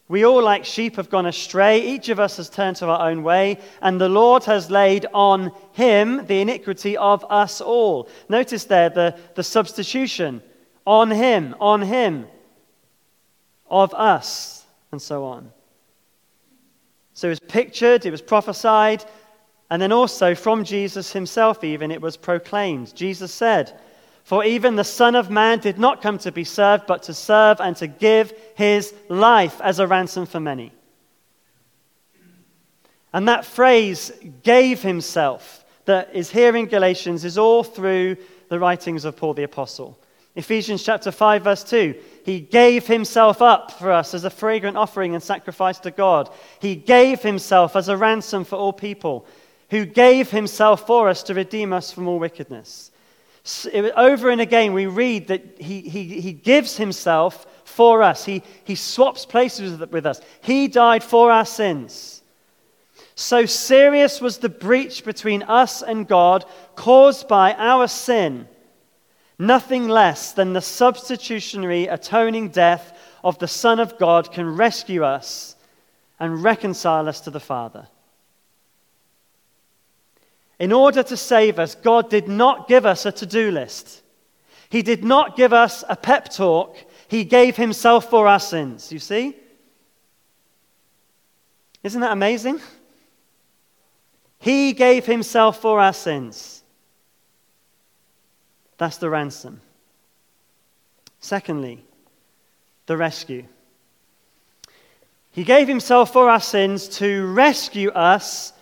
We 0.08 0.26
all, 0.26 0.42
like 0.42 0.66
sheep, 0.66 0.96
have 0.96 1.12
gone 1.12 1.28
astray. 1.28 1.82
Each 1.82 2.10
of 2.10 2.20
us 2.20 2.38
has 2.38 2.50
turned 2.50 2.78
to 2.78 2.88
our 2.88 3.08
own 3.10 3.22
way, 3.22 3.60
and 3.80 4.02
the 4.02 4.10
Lord 4.10 4.44
has 4.46 4.72
laid 4.72 5.06
on 5.14 5.52
him 5.74 6.26
the 6.26 6.42
iniquity 6.42 6.98
of 6.98 7.24
us 7.30 7.62
all. 7.62 8.10
Notice 8.28 8.64
there 8.64 8.90
the, 8.90 9.16
the 9.36 9.44
substitution 9.44 10.42
on 10.88 11.12
him, 11.12 11.54
on 11.60 11.84
him, 11.84 12.26
of 13.70 13.94
us, 13.94 14.66
and 14.92 15.02
so 15.02 15.26
on. 15.26 15.52
So 17.14 17.28
it 17.28 17.32
was 17.32 17.40
pictured, 17.40 18.06
it 18.06 18.12
was 18.12 18.22
prophesied, 18.22 19.04
and 19.70 19.82
then 19.82 19.92
also 19.92 20.34
from 20.36 20.64
Jesus 20.64 21.12
himself, 21.14 21.64
even, 21.64 21.92
it 21.92 22.02
was 22.02 22.18
proclaimed. 22.18 22.96
Jesus 22.96 23.32
said, 23.32 23.80
For 24.24 24.44
even 24.44 24.76
the 24.76 24.84
Son 24.84 25.16
of 25.16 25.30
Man 25.30 25.60
did 25.60 25.78
not 25.78 26.02
come 26.02 26.18
to 26.20 26.32
be 26.32 26.44
served, 26.44 26.88
but 26.88 27.04
to 27.04 27.14
serve 27.14 27.60
and 27.60 27.76
to 27.78 27.88
give 27.88 28.34
his 28.56 28.94
life 29.10 29.60
as 29.62 29.80
a 29.80 29.88
ransom 29.88 30.26
for 30.26 30.40
many. 30.40 30.72
And 33.14 33.28
that 33.28 33.46
phrase, 33.46 34.12
gave 34.44 34.82
himself, 34.82 35.66
that 35.86 36.16
is 36.16 36.30
here 36.30 36.56
in 36.56 36.68
Galatians, 36.68 37.26
is 37.26 37.38
all 37.38 37.64
through 37.64 38.18
the 38.50 38.60
writings 38.60 39.06
of 39.06 39.18
Paul 39.18 39.34
the 39.34 39.44
Apostle. 39.44 40.00
Ephesians 40.40 40.84
chapter 40.84 41.12
5, 41.12 41.44
verse 41.44 41.64
2. 41.64 41.96
He 42.24 42.40
gave 42.40 42.88
himself 42.88 43.42
up 43.42 43.72
for 43.74 43.92
us 43.92 44.14
as 44.14 44.24
a 44.24 44.30
fragrant 44.30 44.78
offering 44.78 45.14
and 45.14 45.22
sacrifice 45.22 45.80
to 45.80 45.92
God. 45.92 46.30
He 46.60 46.76
gave 46.76 47.22
himself 47.22 47.76
as 47.76 47.90
a 47.90 47.98
ransom 47.98 48.46
for 48.46 48.56
all 48.56 48.74
people 48.74 49.28
who 49.70 49.86
gave 49.86 50.32
himself 50.32 50.88
for 50.88 51.10
us 51.10 51.24
to 51.24 51.34
redeem 51.34 51.74
us 51.74 51.92
from 51.92 52.08
all 52.08 52.20
wickedness. 52.20 52.92
Over 53.74 54.30
and 54.30 54.42
again, 54.42 54.74
we 54.74 54.86
read 54.86 55.28
that 55.28 55.60
he, 55.60 55.82
he, 55.82 56.22
he 56.22 56.34
gives 56.34 56.78
himself 56.78 57.46
for 57.66 58.02
us. 58.02 58.26
He, 58.26 58.44
he 58.64 58.76
swaps 58.76 59.26
places 59.26 59.80
with 59.92 60.06
us. 60.06 60.22
He 60.42 60.68
died 60.68 61.04
for 61.04 61.32
our 61.32 61.46
sins. 61.46 62.22
So 63.16 63.46
serious 63.46 64.22
was 64.22 64.38
the 64.38 64.50
breach 64.50 65.04
between 65.04 65.44
us 65.44 65.82
and 65.82 66.08
God 66.08 66.46
caused 66.76 67.28
by 67.28 67.54
our 67.56 67.88
sin, 67.90 68.48
nothing 69.40 69.88
less 69.88 70.34
than 70.34 70.54
the 70.54 70.62
substitutionary 70.62 71.88
atoning 71.88 72.50
death 72.50 72.96
of 73.24 73.40
the 73.40 73.48
Son 73.48 73.80
of 73.80 73.98
God 73.98 74.32
can 74.32 74.56
rescue 74.56 75.04
us 75.04 75.56
and 76.20 76.44
reconcile 76.44 77.08
us 77.08 77.22
to 77.22 77.32
the 77.32 77.40
Father. 77.40 77.88
In 80.60 80.74
order 80.74 81.02
to 81.04 81.16
save 81.16 81.58
us, 81.58 81.74
God 81.74 82.10
did 82.10 82.28
not 82.28 82.68
give 82.68 82.86
us 82.86 83.06
a 83.06 83.14
to 83.14 83.26
do 83.26 83.50
list. 83.50 84.02
He 84.70 84.82
did 84.82 85.04
not 85.06 85.38
give 85.38 85.54
us 85.54 85.86
a 85.88 85.96
pep 85.96 86.32
talk 86.32 86.76
he 87.10 87.24
gave 87.24 87.58
himself 87.58 88.10
for 88.10 88.28
our 88.28 88.40
sins. 88.40 88.92
You 88.92 89.00
see? 89.00 89.36
Isn't 91.82 92.02
that 92.02 92.12
amazing? 92.12 92.60
He 94.38 94.74
gave 94.74 95.08
himself 95.08 95.60
for 95.60 95.80
our 95.80 95.94
sins. 95.94 96.59
That's 98.80 98.98
the 98.98 99.10
ransom. 99.10 99.62
Secondly, 101.20 101.84
the 102.86 102.96
rescue. 102.98 103.44
He 105.32 105.44
gave 105.44 105.68
himself 105.68 106.14
for 106.14 106.30
our 106.30 106.40
sins 106.40 106.88
to 106.98 107.28
rescue 107.28 107.90
us 107.90 108.54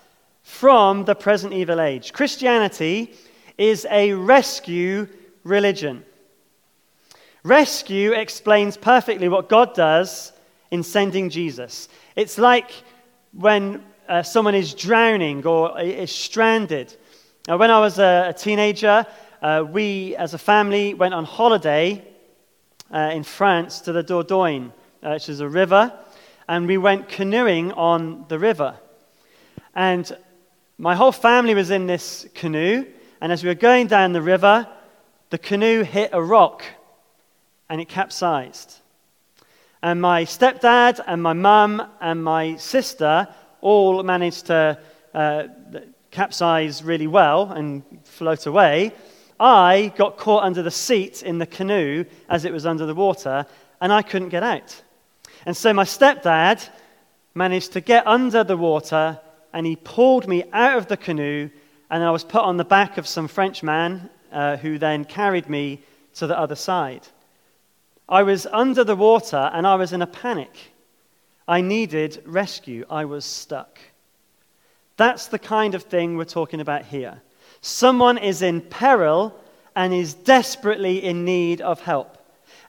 from 0.41 1.05
the 1.05 1.13
present 1.13 1.53
evil 1.53 1.79
age. 1.79 2.13
Christianity 2.13 3.13
is 3.59 3.85
a 3.91 4.13
rescue 4.13 5.07
religion. 5.43 6.03
Rescue 7.43 8.13
explains 8.13 8.75
perfectly 8.75 9.29
what 9.29 9.49
God 9.49 9.75
does 9.75 10.33
in 10.71 10.81
sending 10.81 11.29
Jesus. 11.29 11.89
It's 12.15 12.39
like 12.39 12.71
when 13.33 13.83
uh, 14.09 14.23
someone 14.23 14.55
is 14.55 14.73
drowning 14.73 15.45
or 15.45 15.79
is 15.79 16.11
stranded. 16.11 16.97
Uh, 17.47 17.55
when 17.55 17.69
I 17.69 17.79
was 17.79 17.99
a, 17.99 18.29
a 18.29 18.33
teenager, 18.33 19.05
uh, 19.41 19.63
we 19.69 20.15
as 20.15 20.33
a 20.33 20.37
family 20.37 20.93
went 20.93 21.13
on 21.13 21.25
holiday 21.25 22.03
uh, 22.91 23.11
in 23.13 23.23
France 23.23 23.81
to 23.81 23.91
the 23.91 24.03
Dordogne, 24.03 24.71
uh, 25.03 25.11
which 25.11 25.29
is 25.29 25.39
a 25.39 25.47
river, 25.47 25.93
and 26.47 26.67
we 26.67 26.77
went 26.77 27.09
canoeing 27.09 27.71
on 27.73 28.25
the 28.29 28.39
river. 28.39 28.75
And 29.75 30.15
my 30.77 30.95
whole 30.95 31.11
family 31.11 31.53
was 31.53 31.69
in 31.69 31.87
this 31.87 32.27
canoe, 32.33 32.85
and 33.21 33.31
as 33.31 33.43
we 33.43 33.49
were 33.49 33.55
going 33.55 33.87
down 33.87 34.13
the 34.13 34.21
river, 34.21 34.67
the 35.29 35.37
canoe 35.37 35.83
hit 35.83 36.11
a 36.13 36.21
rock 36.21 36.63
and 37.69 37.81
it 37.81 37.89
capsized. 37.89 38.75
And 39.83 40.01
my 40.01 40.23
stepdad 40.25 40.99
and 41.05 41.21
my 41.21 41.33
mum 41.33 41.85
and 42.01 42.23
my 42.23 42.55
sister 42.55 43.27
all 43.61 44.01
managed 44.03 44.47
to 44.47 44.79
uh, 45.13 45.43
capsize 46.11 46.83
really 46.83 47.07
well 47.07 47.51
and 47.51 47.83
float 48.03 48.45
away. 48.45 48.93
I 49.39 49.93
got 49.95 50.17
caught 50.17 50.43
under 50.43 50.63
the 50.63 50.71
seat 50.71 51.23
in 51.23 51.37
the 51.37 51.45
canoe 51.45 52.05
as 52.29 52.45
it 52.45 52.53
was 52.53 52.65
under 52.65 52.85
the 52.85 52.95
water, 52.95 53.45
and 53.81 53.93
I 53.93 54.01
couldn't 54.01 54.29
get 54.29 54.43
out. 54.43 54.81
And 55.45 55.55
so 55.55 55.73
my 55.73 55.83
stepdad 55.83 56.67
managed 57.35 57.73
to 57.73 57.81
get 57.81 58.07
under 58.07 58.43
the 58.43 58.57
water, 58.57 59.19
and 59.53 59.65
he 59.65 59.75
pulled 59.75 60.27
me 60.27 60.43
out 60.53 60.77
of 60.77 60.87
the 60.87 60.97
canoe, 60.97 61.49
and 61.89 62.03
I 62.03 62.11
was 62.11 62.23
put 62.23 62.41
on 62.41 62.57
the 62.57 62.65
back 62.65 62.97
of 62.97 63.07
some 63.07 63.27
French 63.27 63.63
man 63.63 64.09
uh, 64.31 64.57
who 64.57 64.77
then 64.77 65.05
carried 65.05 65.49
me 65.49 65.81
to 66.15 66.27
the 66.27 66.37
other 66.37 66.55
side. 66.55 67.07
I 68.09 68.23
was 68.23 68.47
under 68.47 68.83
the 68.83 68.95
water 68.95 69.49
and 69.53 69.67
I 69.67 69.75
was 69.75 69.93
in 69.93 70.01
a 70.01 70.07
panic. 70.07 70.55
I 71.47 71.61
needed 71.61 72.23
rescue. 72.25 72.85
I 72.89 73.05
was 73.05 73.25
stuck. 73.25 73.79
That's 74.95 75.27
the 75.27 75.39
kind 75.39 75.75
of 75.75 75.83
thing 75.83 76.17
we're 76.17 76.25
talking 76.25 76.61
about 76.61 76.85
here. 76.85 77.21
Someone 77.61 78.17
is 78.17 78.41
in 78.41 78.61
peril 78.61 79.33
and 79.75 79.93
is 79.93 80.13
desperately 80.13 81.03
in 81.03 81.25
need 81.25 81.61
of 81.61 81.81
help. 81.81 82.17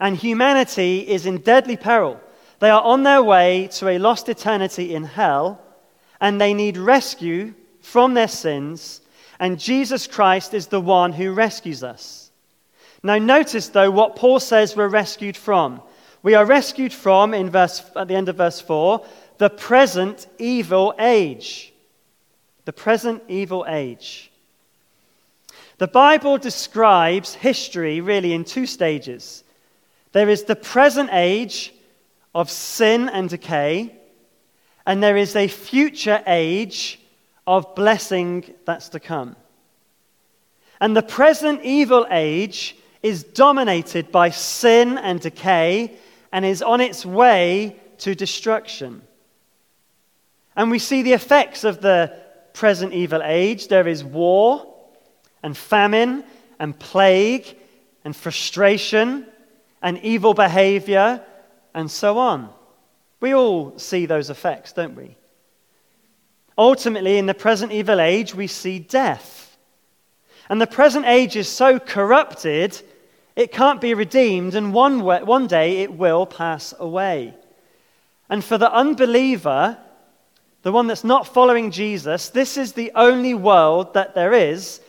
And 0.00 0.16
humanity 0.16 1.00
is 1.00 1.26
in 1.26 1.38
deadly 1.38 1.76
peril. 1.76 2.20
They 2.60 2.70
are 2.70 2.82
on 2.82 3.02
their 3.02 3.22
way 3.22 3.68
to 3.72 3.88
a 3.88 3.98
lost 3.98 4.28
eternity 4.28 4.94
in 4.94 5.04
hell, 5.04 5.60
and 6.20 6.40
they 6.40 6.54
need 6.54 6.76
rescue 6.76 7.54
from 7.80 8.14
their 8.14 8.28
sins, 8.28 9.00
and 9.38 9.58
Jesus 9.58 10.06
Christ 10.06 10.54
is 10.54 10.66
the 10.66 10.80
one 10.80 11.12
who 11.12 11.32
rescues 11.32 11.82
us. 11.82 12.30
Now, 13.02 13.18
notice 13.18 13.68
though 13.68 13.90
what 13.90 14.16
Paul 14.16 14.40
says 14.40 14.76
we're 14.76 14.88
rescued 14.88 15.36
from. 15.36 15.80
We 16.22 16.34
are 16.34 16.44
rescued 16.44 16.92
from, 16.92 17.32
in 17.32 17.48
verse, 17.48 17.82
at 17.94 18.08
the 18.08 18.16
end 18.16 18.28
of 18.28 18.36
verse 18.36 18.60
4, 18.60 19.04
the 19.38 19.50
present 19.50 20.26
evil 20.38 20.94
age. 20.98 21.72
The 22.64 22.72
present 22.72 23.22
evil 23.28 23.64
age. 23.68 24.32
The 25.78 25.88
Bible 25.88 26.38
describes 26.38 27.34
history 27.34 28.00
really 28.00 28.32
in 28.32 28.44
two 28.44 28.66
stages. 28.66 29.44
There 30.12 30.28
is 30.28 30.44
the 30.44 30.56
present 30.56 31.10
age 31.12 31.72
of 32.34 32.50
sin 32.50 33.08
and 33.08 33.28
decay, 33.28 33.94
and 34.84 35.02
there 35.02 35.16
is 35.16 35.36
a 35.36 35.46
future 35.46 36.22
age 36.26 37.00
of 37.46 37.74
blessing 37.76 38.54
that's 38.64 38.88
to 38.90 39.00
come. 39.00 39.36
And 40.80 40.96
the 40.96 41.02
present 41.02 41.62
evil 41.62 42.06
age 42.10 42.76
is 43.02 43.22
dominated 43.22 44.10
by 44.10 44.30
sin 44.30 44.98
and 44.98 45.20
decay 45.20 45.96
and 46.32 46.44
is 46.44 46.62
on 46.62 46.80
its 46.80 47.06
way 47.06 47.76
to 47.98 48.14
destruction. 48.14 49.02
And 50.56 50.70
we 50.70 50.80
see 50.80 51.02
the 51.02 51.12
effects 51.12 51.62
of 51.62 51.80
the 51.80 52.18
present 52.52 52.92
evil 52.92 53.22
age. 53.22 53.68
There 53.68 53.86
is 53.86 54.02
war 54.02 54.74
and 55.42 55.56
famine 55.56 56.24
and 56.58 56.78
plague 56.78 57.56
and 58.04 58.14
frustration 58.14 59.26
and 59.82 59.98
evil 60.02 60.34
behavior 60.34 61.22
and 61.74 61.90
so 61.90 62.18
on. 62.18 62.50
We 63.20 63.34
all 63.34 63.78
see 63.78 64.06
those 64.06 64.30
effects, 64.30 64.72
don't 64.72 64.96
we? 64.96 65.16
Ultimately, 66.56 67.18
in 67.18 67.26
the 67.26 67.34
present 67.34 67.72
evil 67.72 68.00
age, 68.00 68.34
we 68.34 68.46
see 68.48 68.78
death. 68.78 69.56
And 70.48 70.60
the 70.60 70.66
present 70.66 71.06
age 71.06 71.36
is 71.36 71.48
so 71.48 71.78
corrupted, 71.78 72.80
it 73.36 73.52
can't 73.52 73.80
be 73.80 73.94
redeemed, 73.94 74.54
and 74.54 74.72
one, 74.72 75.02
way, 75.02 75.22
one 75.22 75.46
day 75.46 75.78
it 75.82 75.92
will 75.92 76.26
pass 76.26 76.74
away. 76.78 77.34
And 78.28 78.42
for 78.42 78.58
the 78.58 78.72
unbeliever, 78.72 79.78
the 80.62 80.72
one 80.72 80.86
that's 80.86 81.04
not 81.04 81.32
following 81.32 81.70
Jesus, 81.70 82.30
this 82.30 82.56
is 82.56 82.72
the 82.72 82.90
only 82.94 83.34
world 83.34 83.94
that 83.94 84.14
there 84.14 84.32
is, 84.32 84.80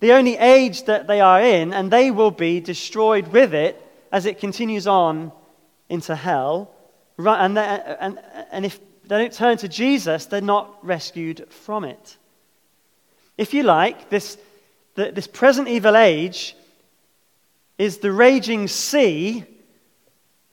the 0.00 0.12
only 0.12 0.36
age 0.36 0.84
that 0.84 1.06
they 1.06 1.20
are 1.20 1.40
in, 1.40 1.72
and 1.72 1.90
they 1.90 2.10
will 2.10 2.30
be 2.30 2.60
destroyed 2.60 3.28
with 3.28 3.54
it 3.54 3.80
as 4.12 4.26
it 4.26 4.38
continues 4.38 4.86
on 4.86 5.32
into 5.88 6.14
hell. 6.14 6.70
And, 7.18 7.58
and, 7.58 8.20
and 8.50 8.66
if 8.66 8.78
they 9.04 9.18
don't 9.18 9.32
turn 9.32 9.56
to 9.58 9.68
Jesus, 9.68 10.26
they're 10.26 10.40
not 10.40 10.84
rescued 10.84 11.46
from 11.52 11.84
it. 11.84 12.16
If 13.36 13.54
you 13.54 13.62
like, 13.62 14.10
this 14.10 14.38
this 14.94 15.26
present 15.26 15.68
evil 15.68 15.96
age 15.96 16.56
is 17.78 17.98
the 17.98 18.12
raging 18.12 18.68
sea 18.68 19.44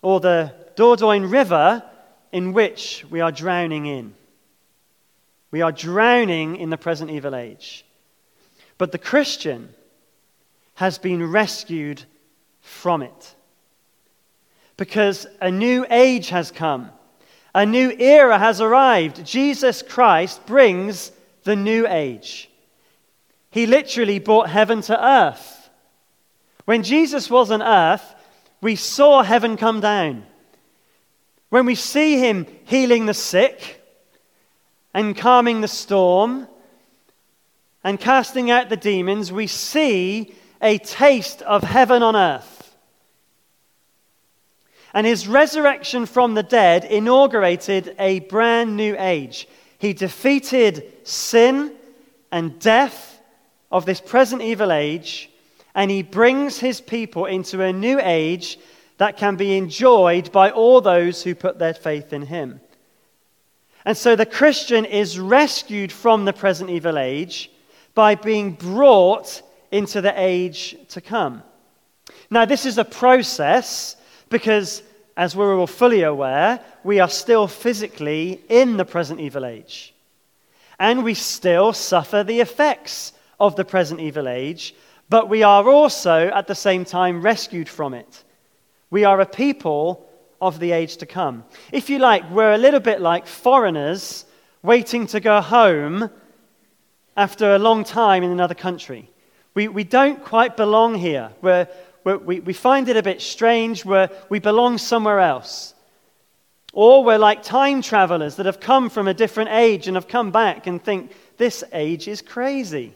or 0.01 0.19
the 0.19 0.53
Dordogne 0.75 1.31
River 1.31 1.83
in 2.31 2.53
which 2.53 3.05
we 3.09 3.21
are 3.21 3.31
drowning 3.31 3.85
in. 3.85 4.15
We 5.51 5.61
are 5.61 5.71
drowning 5.71 6.55
in 6.55 6.69
the 6.69 6.77
present 6.77 7.11
evil 7.11 7.35
age. 7.35 7.85
But 8.81 8.91
the 8.91 8.97
Christian 8.97 9.69
has 10.73 10.97
been 10.97 11.31
rescued 11.31 12.03
from 12.61 13.03
it. 13.03 13.35
Because 14.75 15.27
a 15.39 15.51
new 15.51 15.85
age 15.87 16.29
has 16.29 16.49
come, 16.49 16.89
a 17.53 17.63
new 17.63 17.91
era 17.91 18.39
has 18.39 18.59
arrived. 18.59 19.23
Jesus 19.23 19.83
Christ 19.83 20.43
brings 20.47 21.11
the 21.43 21.55
new 21.55 21.85
age. 21.87 22.49
He 23.51 23.67
literally 23.67 24.17
brought 24.17 24.49
heaven 24.49 24.81
to 24.81 25.05
earth. 25.05 25.69
When 26.65 26.81
Jesus 26.81 27.29
was 27.29 27.51
on 27.51 27.61
earth, 27.61 28.15
we 28.61 28.75
saw 28.75 29.21
heaven 29.21 29.57
come 29.57 29.79
down. 29.79 30.25
When 31.49 31.67
we 31.67 31.75
see 31.75 32.17
him 32.17 32.47
healing 32.65 33.05
the 33.05 33.13
sick 33.13 33.79
and 34.91 35.15
calming 35.15 35.61
the 35.61 35.67
storm 35.67 36.47
and 37.83 37.99
casting 37.99 38.51
out 38.51 38.69
the 38.69 38.77
demons, 38.77 39.31
we 39.31 39.47
see 39.47 40.33
a 40.61 40.77
taste 40.77 41.41
of 41.41 41.63
heaven 41.63 42.03
on 42.03 42.15
earth. 42.15 42.75
And 44.93 45.07
his 45.07 45.27
resurrection 45.27 46.05
from 46.05 46.33
the 46.33 46.43
dead 46.43 46.85
inaugurated 46.85 47.95
a 47.97 48.19
brand 48.19 48.75
new 48.75 48.95
age. 48.99 49.47
He 49.79 49.93
defeated 49.93 50.91
sin 51.07 51.73
and 52.31 52.59
death 52.59 53.19
of 53.71 53.85
this 53.85 54.01
present 54.01 54.41
evil 54.41 54.71
age, 54.71 55.29
and 55.73 55.89
he 55.89 56.03
brings 56.03 56.59
his 56.59 56.81
people 56.81 57.25
into 57.25 57.61
a 57.63 57.73
new 57.73 57.99
age 58.01 58.59
that 58.97 59.17
can 59.17 59.37
be 59.37 59.57
enjoyed 59.57 60.31
by 60.31 60.51
all 60.51 60.81
those 60.81 61.23
who 61.23 61.33
put 61.33 61.57
their 61.57 61.73
faith 61.73 62.13
in 62.13 62.21
him. 62.23 62.59
And 63.85 63.97
so 63.97 64.15
the 64.15 64.25
Christian 64.27 64.85
is 64.85 65.17
rescued 65.17 65.91
from 65.91 66.25
the 66.25 66.33
present 66.33 66.69
evil 66.69 66.99
age 66.99 67.49
by 67.93 68.15
being 68.15 68.53
brought 68.53 69.41
into 69.71 70.01
the 70.01 70.13
age 70.15 70.75
to 70.89 71.01
come. 71.01 71.43
Now, 72.29 72.45
this 72.45 72.65
is 72.65 72.77
a 72.77 72.85
process 72.85 73.95
because, 74.29 74.83
as 75.17 75.35
we're 75.35 75.57
all 75.57 75.67
fully 75.67 76.03
aware, 76.03 76.59
we 76.83 76.99
are 76.99 77.09
still 77.09 77.47
physically 77.47 78.41
in 78.49 78.77
the 78.77 78.85
present 78.85 79.19
evil 79.19 79.45
age. 79.45 79.93
And 80.79 81.03
we 81.03 81.13
still 81.13 81.73
suffer 81.73 82.23
the 82.23 82.39
effects 82.39 83.13
of 83.39 83.55
the 83.55 83.65
present 83.65 83.99
evil 83.99 84.27
age, 84.27 84.73
but 85.09 85.29
we 85.29 85.43
are 85.43 85.67
also 85.67 86.29
at 86.29 86.47
the 86.47 86.55
same 86.55 86.85
time 86.85 87.21
rescued 87.21 87.67
from 87.67 87.93
it. 87.93 88.23
We 88.89 89.03
are 89.03 89.19
a 89.19 89.25
people 89.25 90.07
of 90.41 90.59
the 90.59 90.71
age 90.71 90.97
to 90.97 91.05
come. 91.05 91.43
If 91.71 91.89
you 91.89 91.99
like, 91.99 92.29
we're 92.31 92.53
a 92.53 92.57
little 92.57 92.79
bit 92.79 93.01
like 93.01 93.27
foreigners 93.27 94.25
waiting 94.63 95.07
to 95.07 95.19
go 95.19 95.41
home 95.41 96.09
after 97.15 97.53
a 97.53 97.59
long 97.59 97.83
time 97.83 98.23
in 98.23 98.31
another 98.31 98.55
country. 98.55 99.09
We, 99.53 99.67
we 99.67 99.83
don't 99.83 100.23
quite 100.23 100.55
belong 100.55 100.95
here. 100.95 101.31
We're, 101.41 101.67
we're, 102.03 102.17
we 102.17 102.39
we 102.39 102.53
find 102.53 102.87
it 102.87 102.97
a 102.97 103.03
bit 103.03 103.21
strange. 103.21 103.85
We're, 103.85 104.09
we 104.29 104.39
belong 104.39 104.77
somewhere 104.77 105.19
else. 105.19 105.73
Or 106.73 107.03
we're 107.03 107.17
like 107.17 107.43
time 107.43 107.81
travelers 107.81 108.35
that 108.37 108.45
have 108.45 108.61
come 108.61 108.89
from 108.89 109.07
a 109.07 109.13
different 109.13 109.49
age 109.49 109.87
and 109.87 109.97
have 109.97 110.07
come 110.07 110.31
back 110.31 110.67
and 110.67 110.81
think, 110.81 111.11
this 111.37 111.63
age 111.73 112.07
is 112.07 112.21
crazy. 112.21 112.95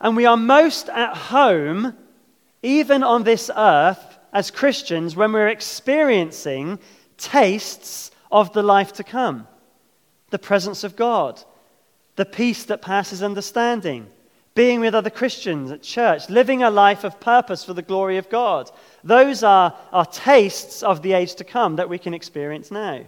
And 0.00 0.16
we 0.16 0.26
are 0.26 0.36
most 0.36 0.88
at 0.88 1.16
home, 1.16 1.94
even 2.62 3.02
on 3.02 3.22
this 3.22 3.50
earth, 3.54 4.18
as 4.32 4.50
Christians 4.50 5.16
when 5.16 5.32
we're 5.32 5.48
experiencing 5.48 6.78
tastes 7.16 8.10
of 8.30 8.52
the 8.52 8.62
life 8.62 8.92
to 8.94 9.04
come 9.04 9.46
the 10.30 10.38
presence 10.38 10.84
of 10.84 10.94
God, 10.94 11.42
the 12.16 12.24
peace 12.24 12.64
that 12.64 12.82
passes 12.82 13.22
understanding, 13.22 14.06
being 14.54 14.80
with 14.80 14.94
other 14.94 15.10
Christians 15.10 15.70
at 15.70 15.82
church, 15.82 16.28
living 16.28 16.62
a 16.62 16.70
life 16.70 17.04
of 17.04 17.20
purpose 17.20 17.64
for 17.64 17.74
the 17.74 17.82
glory 17.82 18.16
of 18.16 18.28
God. 18.28 18.70
Those 19.04 19.42
are, 19.42 19.76
are 19.92 20.06
tastes 20.06 20.82
of 20.82 21.02
the 21.02 21.12
age 21.12 21.34
to 21.36 21.44
come 21.44 21.76
that 21.76 21.88
we 21.88 21.98
can 21.98 22.14
experience 22.14 22.70
now. 22.70 23.02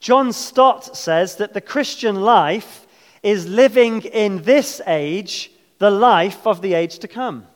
John 0.00 0.32
Stott 0.32 0.96
says 0.96 1.36
that 1.36 1.54
the 1.54 1.60
Christian 1.60 2.16
life 2.16 2.86
is 3.22 3.48
living 3.48 4.02
in 4.02 4.42
this 4.42 4.80
age 4.86 5.50
the 5.78 5.90
life 5.90 6.46
of 6.46 6.60
the 6.60 6.74
age 6.74 6.98
to 7.00 7.08
come. 7.08 7.46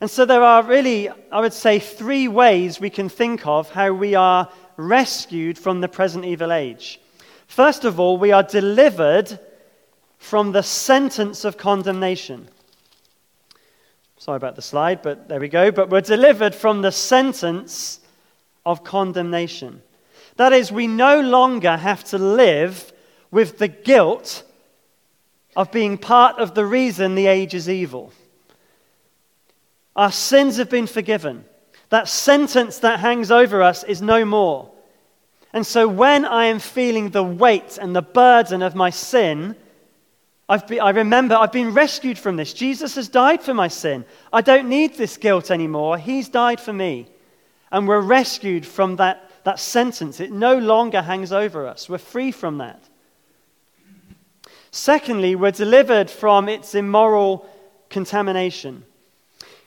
And 0.00 0.10
so 0.10 0.24
there 0.24 0.42
are 0.42 0.62
really, 0.62 1.08
I 1.08 1.40
would 1.40 1.52
say, 1.52 1.78
three 1.78 2.28
ways 2.28 2.78
we 2.78 2.90
can 2.90 3.08
think 3.08 3.46
of 3.46 3.70
how 3.70 3.92
we 3.92 4.14
are 4.14 4.50
rescued 4.76 5.58
from 5.58 5.80
the 5.80 5.88
present 5.88 6.24
evil 6.24 6.52
age. 6.52 7.00
First 7.46 7.84
of 7.84 7.98
all, 8.00 8.18
we 8.18 8.32
are 8.32 8.42
delivered 8.42 9.38
from 10.18 10.52
the 10.52 10.62
sentence 10.62 11.44
of 11.44 11.56
condemnation. 11.56 12.48
Sorry 14.18 14.36
about 14.36 14.56
the 14.56 14.62
slide, 14.62 15.02
but 15.02 15.28
there 15.28 15.40
we 15.40 15.48
go. 15.48 15.70
But 15.70 15.90
we're 15.90 16.00
delivered 16.00 16.54
from 16.54 16.82
the 16.82 16.92
sentence 16.92 18.00
of 18.64 18.82
condemnation. 18.82 19.82
That 20.36 20.52
is, 20.52 20.72
we 20.72 20.86
no 20.86 21.20
longer 21.20 21.76
have 21.76 22.04
to 22.04 22.18
live 22.18 22.92
with 23.30 23.58
the 23.58 23.68
guilt 23.68 24.42
of 25.54 25.72
being 25.72 25.96
part 25.96 26.38
of 26.38 26.54
the 26.54 26.66
reason 26.66 27.14
the 27.14 27.26
age 27.26 27.54
is 27.54 27.68
evil. 27.68 28.12
Our 29.94 30.12
sins 30.12 30.58
have 30.58 30.68
been 30.68 30.86
forgiven. 30.86 31.44
That 31.88 32.08
sentence 32.08 32.80
that 32.80 33.00
hangs 33.00 33.30
over 33.30 33.62
us 33.62 33.84
is 33.84 34.02
no 34.02 34.24
more. 34.24 34.70
And 35.56 35.66
so 35.66 35.88
when 35.88 36.26
I 36.26 36.44
am 36.44 36.58
feeling 36.58 37.08
the 37.08 37.22
weight 37.22 37.78
and 37.80 37.96
the 37.96 38.02
burden 38.02 38.60
of 38.60 38.74
my 38.74 38.90
sin, 38.90 39.56
i 40.50 40.90
remember 40.90 41.34
I've 41.34 41.50
been 41.50 41.72
rescued 41.72 42.18
from 42.18 42.36
this. 42.36 42.52
Jesus 42.52 42.96
has 42.96 43.08
died 43.08 43.42
for 43.42 43.54
my 43.54 43.68
sin. 43.68 44.04
I 44.30 44.42
don't 44.42 44.68
need 44.68 44.98
this 44.98 45.16
guilt 45.16 45.50
anymore. 45.50 45.96
He's 45.96 46.28
died 46.28 46.60
for 46.60 46.74
me. 46.74 47.06
And 47.72 47.88
we're 47.88 48.02
rescued 48.02 48.66
from 48.66 48.96
that, 48.96 49.30
that 49.44 49.58
sentence. 49.58 50.20
It 50.20 50.30
no 50.30 50.58
longer 50.58 51.00
hangs 51.00 51.32
over 51.32 51.66
us. 51.66 51.88
We're 51.88 51.96
free 51.96 52.32
from 52.32 52.58
that. 52.58 52.84
Secondly, 54.70 55.36
we're 55.36 55.52
delivered 55.52 56.10
from 56.10 56.50
its 56.50 56.74
immoral 56.74 57.48
contamination. 57.88 58.84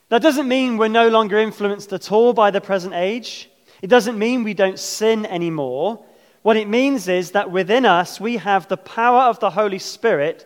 That 0.09 0.21
doesn't 0.21 0.47
mean 0.47 0.77
we're 0.77 0.87
no 0.87 1.07
longer 1.07 1.39
influenced 1.39 1.91
at 1.93 2.11
all 2.11 2.33
by 2.33 2.51
the 2.51 2.61
present 2.61 2.93
age. 2.93 3.48
It 3.81 3.87
doesn't 3.87 4.19
mean 4.19 4.43
we 4.43 4.53
don't 4.53 4.79
sin 4.79 5.25
anymore. 5.25 6.03
What 6.41 6.57
it 6.57 6.67
means 6.67 7.07
is 7.07 7.31
that 7.31 7.51
within 7.51 7.85
us 7.85 8.19
we 8.19 8.37
have 8.37 8.67
the 8.67 8.77
power 8.77 9.23
of 9.23 9.39
the 9.39 9.49
Holy 9.49 9.79
Spirit 9.79 10.45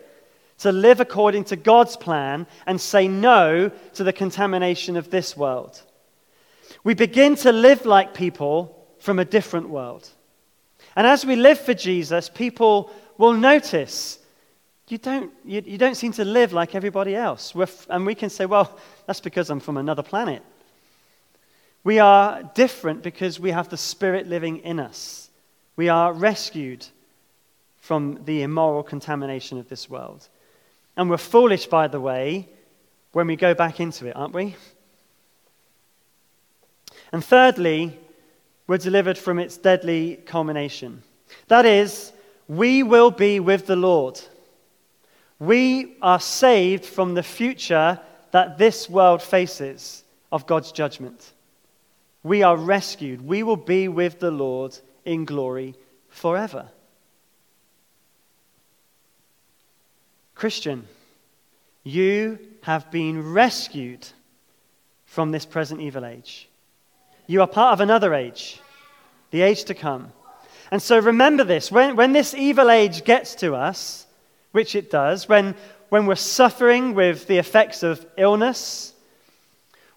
to 0.58 0.72
live 0.72 1.00
according 1.00 1.44
to 1.44 1.56
God's 1.56 1.96
plan 1.96 2.46
and 2.66 2.80
say 2.80 3.08
no 3.08 3.70
to 3.94 4.04
the 4.04 4.12
contamination 4.12 4.96
of 4.96 5.10
this 5.10 5.36
world. 5.36 5.82
We 6.84 6.94
begin 6.94 7.36
to 7.36 7.52
live 7.52 7.86
like 7.86 8.14
people 8.14 8.86
from 8.98 9.18
a 9.18 9.24
different 9.24 9.68
world. 9.68 10.08
And 10.96 11.06
as 11.06 11.26
we 11.26 11.36
live 11.36 11.58
for 11.58 11.74
Jesus, 11.74 12.28
people 12.28 12.90
will 13.18 13.32
notice 13.32 14.18
you 14.88 14.98
don't, 14.98 15.32
you, 15.44 15.62
you 15.64 15.78
don't 15.78 15.94
seem 15.94 16.12
to 16.12 16.24
live 16.24 16.52
like 16.52 16.74
everybody 16.74 17.16
else. 17.16 17.54
F- 17.56 17.86
and 17.88 18.04
we 18.04 18.14
can 18.14 18.28
say, 18.28 18.44
well, 18.46 18.78
that's 19.06 19.20
because 19.20 19.50
I'm 19.50 19.60
from 19.60 19.76
another 19.76 20.02
planet. 20.02 20.42
We 21.84 21.98
are 21.98 22.42
different 22.54 23.02
because 23.02 23.38
we 23.38 23.50
have 23.50 23.68
the 23.68 23.76
Spirit 23.76 24.26
living 24.26 24.58
in 24.58 24.80
us. 24.80 25.30
We 25.76 25.90
are 25.90 26.12
rescued 26.12 26.86
from 27.78 28.24
the 28.24 28.42
immoral 28.42 28.82
contamination 28.82 29.58
of 29.58 29.68
this 29.68 29.90
world. 29.90 30.26
And 30.96 31.10
we're 31.10 31.18
foolish, 31.18 31.66
by 31.66 31.88
the 31.88 32.00
way, 32.00 32.48
when 33.12 33.26
we 33.26 33.36
go 33.36 33.52
back 33.52 33.80
into 33.80 34.06
it, 34.06 34.16
aren't 34.16 34.32
we? 34.32 34.56
And 37.12 37.22
thirdly, 37.22 37.98
we're 38.66 38.78
delivered 38.78 39.18
from 39.18 39.38
its 39.38 39.58
deadly 39.58 40.16
culmination. 40.24 41.02
That 41.48 41.66
is, 41.66 42.12
we 42.48 42.82
will 42.82 43.10
be 43.10 43.40
with 43.40 43.66
the 43.66 43.76
Lord. 43.76 44.20
We 45.38 45.96
are 46.00 46.20
saved 46.20 46.86
from 46.86 47.12
the 47.12 47.22
future 47.22 48.00
that 48.30 48.56
this 48.56 48.88
world 48.88 49.20
faces 49.22 50.02
of 50.32 50.46
God's 50.46 50.72
judgment. 50.72 51.32
We 52.24 52.42
are 52.42 52.56
rescued. 52.56 53.24
We 53.24 53.44
will 53.44 53.56
be 53.56 53.86
with 53.86 54.18
the 54.18 54.32
Lord 54.32 54.76
in 55.04 55.26
glory 55.26 55.76
forever. 56.08 56.68
Christian, 60.34 60.88
you 61.84 62.38
have 62.62 62.90
been 62.90 63.32
rescued 63.32 64.08
from 65.04 65.30
this 65.30 65.44
present 65.44 65.80
evil 65.80 66.04
age. 66.04 66.48
You 67.26 67.42
are 67.42 67.46
part 67.46 67.74
of 67.74 67.80
another 67.80 68.14
age, 68.14 68.60
the 69.30 69.42
age 69.42 69.64
to 69.64 69.74
come. 69.74 70.10
And 70.70 70.82
so 70.82 70.98
remember 70.98 71.44
this 71.44 71.70
when, 71.70 71.94
when 71.94 72.12
this 72.12 72.34
evil 72.34 72.70
age 72.70 73.04
gets 73.04 73.34
to 73.36 73.54
us, 73.54 74.06
which 74.52 74.74
it 74.74 74.90
does, 74.90 75.28
when, 75.28 75.54
when 75.90 76.06
we're 76.06 76.14
suffering 76.14 76.94
with 76.94 77.26
the 77.26 77.38
effects 77.38 77.82
of 77.82 78.04
illness, 78.16 78.94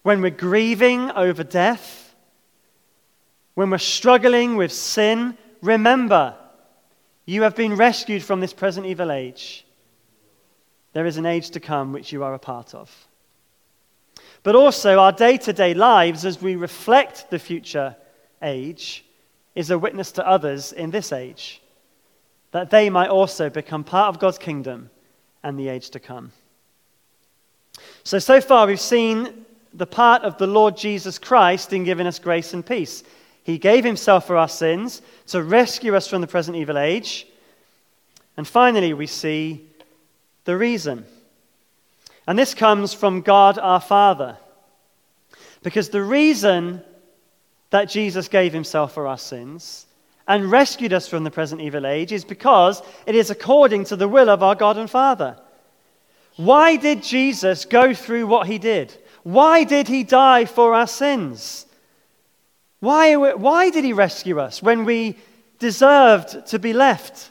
when 0.02 0.20
we're 0.20 0.30
grieving 0.30 1.10
over 1.10 1.42
death, 1.42 2.07
when 3.58 3.70
we're 3.70 3.78
struggling 3.78 4.54
with 4.54 4.70
sin, 4.70 5.36
remember, 5.62 6.36
you 7.26 7.42
have 7.42 7.56
been 7.56 7.74
rescued 7.74 8.22
from 8.22 8.38
this 8.38 8.52
present 8.52 8.86
evil 8.86 9.10
age. 9.10 9.66
There 10.92 11.06
is 11.06 11.16
an 11.16 11.26
age 11.26 11.50
to 11.50 11.58
come 11.58 11.92
which 11.92 12.12
you 12.12 12.22
are 12.22 12.34
a 12.34 12.38
part 12.38 12.72
of. 12.72 12.88
But 14.44 14.54
also, 14.54 15.00
our 15.00 15.10
day 15.10 15.38
to 15.38 15.52
day 15.52 15.74
lives, 15.74 16.24
as 16.24 16.40
we 16.40 16.54
reflect 16.54 17.30
the 17.30 17.40
future 17.40 17.96
age, 18.42 19.04
is 19.56 19.72
a 19.72 19.78
witness 19.78 20.12
to 20.12 20.24
others 20.24 20.72
in 20.72 20.92
this 20.92 21.10
age 21.12 21.60
that 22.52 22.70
they 22.70 22.88
might 22.88 23.10
also 23.10 23.50
become 23.50 23.82
part 23.82 24.14
of 24.14 24.20
God's 24.20 24.38
kingdom 24.38 24.88
and 25.42 25.58
the 25.58 25.68
age 25.68 25.90
to 25.90 25.98
come. 25.98 26.30
So, 28.04 28.20
so 28.20 28.40
far, 28.40 28.68
we've 28.68 28.78
seen 28.78 29.46
the 29.74 29.84
part 29.84 30.22
of 30.22 30.38
the 30.38 30.46
Lord 30.46 30.76
Jesus 30.76 31.18
Christ 31.18 31.72
in 31.72 31.82
giving 31.82 32.06
us 32.06 32.20
grace 32.20 32.54
and 32.54 32.64
peace. 32.64 33.02
He 33.48 33.56
gave 33.56 33.82
himself 33.82 34.26
for 34.26 34.36
our 34.36 34.46
sins 34.46 35.00
to 35.28 35.42
rescue 35.42 35.96
us 35.96 36.06
from 36.06 36.20
the 36.20 36.26
present 36.26 36.54
evil 36.54 36.76
age. 36.76 37.26
And 38.36 38.46
finally, 38.46 38.92
we 38.92 39.06
see 39.06 39.64
the 40.44 40.54
reason. 40.54 41.06
And 42.26 42.38
this 42.38 42.52
comes 42.52 42.92
from 42.92 43.22
God 43.22 43.58
our 43.58 43.80
Father. 43.80 44.36
Because 45.62 45.88
the 45.88 46.02
reason 46.02 46.82
that 47.70 47.88
Jesus 47.88 48.28
gave 48.28 48.52
himself 48.52 48.92
for 48.92 49.06
our 49.06 49.16
sins 49.16 49.86
and 50.26 50.50
rescued 50.50 50.92
us 50.92 51.08
from 51.08 51.24
the 51.24 51.30
present 51.30 51.62
evil 51.62 51.86
age 51.86 52.12
is 52.12 52.26
because 52.26 52.82
it 53.06 53.14
is 53.14 53.30
according 53.30 53.84
to 53.84 53.96
the 53.96 54.08
will 54.08 54.28
of 54.28 54.42
our 54.42 54.56
God 54.56 54.76
and 54.76 54.90
Father. 54.90 55.38
Why 56.36 56.76
did 56.76 57.02
Jesus 57.02 57.64
go 57.64 57.94
through 57.94 58.26
what 58.26 58.46
he 58.46 58.58
did? 58.58 58.94
Why 59.22 59.64
did 59.64 59.88
he 59.88 60.04
die 60.04 60.44
for 60.44 60.74
our 60.74 60.86
sins? 60.86 61.64
Why, 62.80 63.16
why 63.16 63.70
did 63.70 63.84
he 63.84 63.92
rescue 63.92 64.38
us 64.38 64.62
when 64.62 64.84
we 64.84 65.16
deserved 65.58 66.46
to 66.46 66.58
be 66.58 66.72
left? 66.72 67.30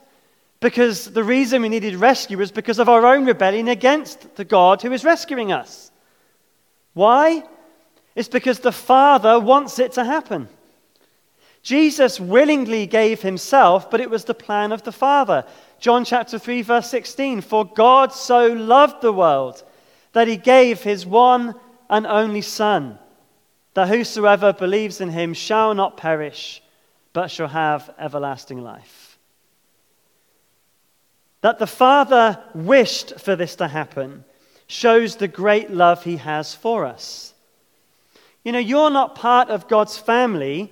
Because 0.60 1.05
the 1.05 1.23
reason 1.23 1.62
we 1.62 1.69
needed 1.69 1.95
rescue 1.95 2.38
was 2.38 2.51
because 2.51 2.79
of 2.79 2.89
our 2.89 3.05
own 3.05 3.25
rebellion 3.25 3.67
against 3.67 4.36
the 4.36 4.45
God 4.45 4.81
who 4.81 4.91
is 4.91 5.05
rescuing 5.05 5.51
us. 5.51 5.91
Why? 6.93 7.43
It's 8.15 8.27
because 8.27 8.60
the 8.60 8.71
Father 8.71 9.39
wants 9.39 9.77
it 9.77 9.93
to 9.93 10.03
happen. 10.03 10.49
Jesus 11.62 12.19
willingly 12.19 12.88
gave 12.88 13.21
himself, 13.21 13.91
but 13.91 14.01
it 14.01 14.10
was 14.10 14.23
the 14.23 14.33
plan 14.33 14.71
of 14.71 14.83
the 14.83 14.91
Father. 14.91 15.45
John 15.79 16.05
chapter 16.05 16.39
3, 16.39 16.62
verse 16.62 16.89
16 16.89 17.41
For 17.41 17.65
God 17.65 18.12
so 18.13 18.47
loved 18.47 19.01
the 19.01 19.13
world 19.13 19.63
that 20.13 20.27
he 20.27 20.38
gave 20.38 20.81
his 20.81 21.05
one 21.05 21.53
and 21.89 22.07
only 22.07 22.41
Son, 22.41 22.97
that 23.77 23.89
whosoever 23.89 24.53
believes 24.53 25.01
in 25.01 25.09
him 25.09 25.35
shall 25.35 25.75
not 25.75 25.97
perish, 25.97 26.63
but 27.13 27.29
shall 27.29 27.47
have 27.47 27.93
everlasting 27.99 28.63
life. 28.63 29.19
That 31.41 31.59
the 31.59 31.67
Father 31.67 32.39
wished 32.55 33.19
for 33.19 33.35
this 33.35 33.57
to 33.57 33.67
happen 33.67 34.25
shows 34.65 35.17
the 35.17 35.27
great 35.27 35.69
love 35.69 36.03
he 36.03 36.17
has 36.17 36.55
for 36.55 36.87
us. 36.87 37.35
You 38.43 38.51
know, 38.51 38.57
you're 38.57 38.89
not 38.89 39.13
part 39.13 39.49
of 39.49 39.67
God's 39.67 39.95
family 39.95 40.71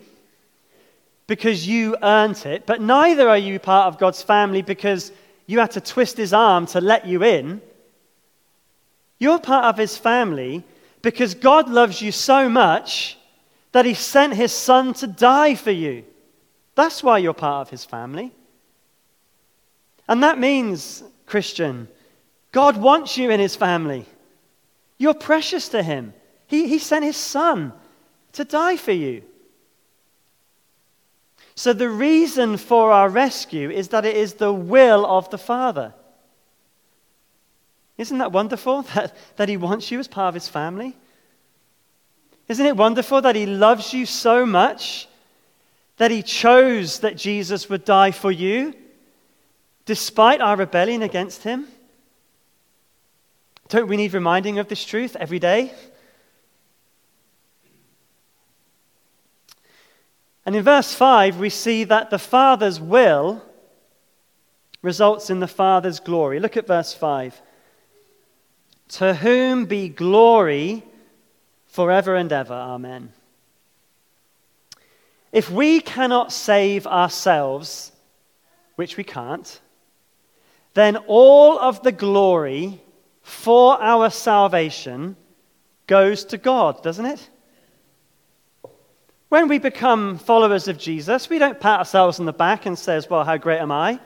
because 1.27 1.67
you 1.67 1.97
earned 2.01 2.43
it, 2.47 2.65
but 2.65 2.81
neither 2.81 3.29
are 3.29 3.37
you 3.37 3.59
part 3.59 3.85
of 3.85 3.99
God's 3.99 4.23
family 4.23 4.63
because 4.63 5.11
you 5.45 5.59
had 5.59 5.69
to 5.73 5.79
twist 5.79 6.17
his 6.17 6.33
arm 6.33 6.65
to 6.65 6.81
let 6.81 7.05
you 7.05 7.23
in. 7.23 7.61
You're 9.19 9.37
part 9.37 9.65
of 9.65 9.77
his 9.77 9.95
family 9.95 10.63
because 11.05 11.35
God 11.35 11.69
loves 11.69 12.01
you 12.01 12.11
so 12.11 12.49
much 12.49 13.15
that 13.73 13.85
he 13.85 13.93
sent 13.93 14.33
his 14.33 14.51
son 14.51 14.91
to 14.95 15.05
die 15.05 15.53
for 15.53 15.69
you. 15.69 16.03
That's 16.73 17.03
why 17.03 17.19
you're 17.19 17.35
part 17.35 17.67
of 17.67 17.69
his 17.69 17.85
family. 17.85 18.31
And 20.07 20.23
that 20.23 20.39
means, 20.39 21.03
Christian, 21.27 21.87
God 22.51 22.77
wants 22.77 23.19
you 23.19 23.29
in 23.29 23.39
his 23.39 23.55
family. 23.55 24.07
You're 24.97 25.13
precious 25.13 25.69
to 25.69 25.83
him. 25.83 26.11
He, 26.47 26.67
he 26.67 26.79
sent 26.79 27.05
his 27.05 27.17
son 27.17 27.71
to 28.33 28.43
die 28.43 28.75
for 28.75 28.91
you. 28.91 29.21
So, 31.53 31.71
the 31.71 31.87
reason 31.87 32.57
for 32.57 32.91
our 32.91 33.09
rescue 33.09 33.69
is 33.69 33.89
that 33.89 34.05
it 34.05 34.17
is 34.17 34.33
the 34.33 34.51
will 34.51 35.05
of 35.05 35.29
the 35.29 35.37
Father. 35.37 35.93
Isn't 37.97 38.17
that 38.17 38.31
wonderful 38.31 38.81
that, 38.93 39.15
that 39.37 39.49
He 39.49 39.57
wants 39.57 39.91
you 39.91 39.99
as 39.99 40.07
part 40.07 40.29
of 40.29 40.33
His 40.33 40.47
family? 40.47 40.95
Isn't 42.47 42.65
it 42.65 42.77
wonderful 42.77 43.21
that 43.21 43.35
He 43.35 43.45
loves 43.45 43.93
you 43.93 44.05
so 44.05 44.45
much 44.45 45.07
that 45.97 46.11
He 46.11 46.21
chose 46.21 46.99
that 46.99 47.17
Jesus 47.17 47.69
would 47.69 47.85
die 47.85 48.11
for 48.11 48.31
you 48.31 48.73
despite 49.85 50.41
our 50.41 50.55
rebellion 50.55 51.01
against 51.01 51.43
Him? 51.43 51.67
Don't 53.69 53.87
we 53.87 53.97
need 53.97 54.13
reminding 54.13 54.59
of 54.59 54.67
this 54.67 54.85
truth 54.85 55.15
every 55.15 55.39
day? 55.39 55.71
And 60.45 60.55
in 60.55 60.63
verse 60.63 60.93
5, 60.93 61.39
we 61.39 61.49
see 61.49 61.85
that 61.85 62.11
the 62.11 62.19
Father's 62.19 62.79
will 62.79 63.41
results 64.83 65.31
in 65.31 65.39
the 65.39 65.47
Father's 65.47 65.99
glory. 65.99 66.39
Look 66.39 66.55
at 66.55 66.67
verse 66.67 66.93
5. 66.93 67.41
To 68.89 69.13
whom 69.13 69.65
be 69.65 69.89
glory 69.89 70.83
forever 71.65 72.15
and 72.15 72.31
ever. 72.31 72.53
Amen. 72.53 73.11
If 75.31 75.49
we 75.49 75.81
cannot 75.81 76.31
save 76.31 76.87
ourselves, 76.87 77.91
which 78.75 78.95
we 78.95 79.03
can't, 79.03 79.59
then 80.75 80.97
all 81.07 81.59
of 81.59 81.83
the 81.83 81.91
glory 81.91 82.81
for 83.21 83.81
our 83.81 84.09
salvation 84.09 85.17
goes 85.87 86.23
to 86.25 86.37
God, 86.37 86.81
doesn't 86.83 87.05
it? 87.05 87.29
When 89.29 89.47
we 89.47 89.57
become 89.57 90.17
followers 90.17 90.67
of 90.67 90.77
Jesus, 90.77 91.29
we 91.29 91.39
don't 91.39 91.59
pat 91.59 91.79
ourselves 91.79 92.19
on 92.19 92.25
the 92.25 92.33
back 92.33 92.65
and 92.65 92.77
says, 92.77 93.09
"Well, 93.09 93.23
how 93.23 93.37
great 93.37 93.59
am 93.59 93.71
I?" 93.71 93.99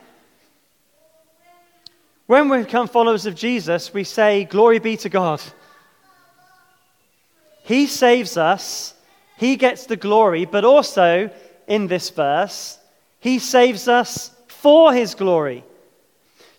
When 2.29 2.47
we 2.47 2.59
become 2.59 2.87
followers 2.87 3.25
of 3.25 3.33
Jesus, 3.33 3.91
we 3.91 4.03
say, 4.03 4.43
"Glory 4.43 4.77
be 4.77 4.95
to 4.97 5.09
God." 5.09 5.41
He 7.63 7.87
saves 7.87 8.37
us, 8.37 8.93
he 9.37 9.55
gets 9.55 9.87
the 9.87 9.95
glory, 9.95 10.45
but 10.45 10.63
also 10.63 11.31
in 11.65 11.87
this 11.87 12.11
verse, 12.11 12.77
he 13.19 13.39
saves 13.39 13.87
us 13.87 14.29
for 14.45 14.93
his 14.93 15.15
glory. 15.15 15.63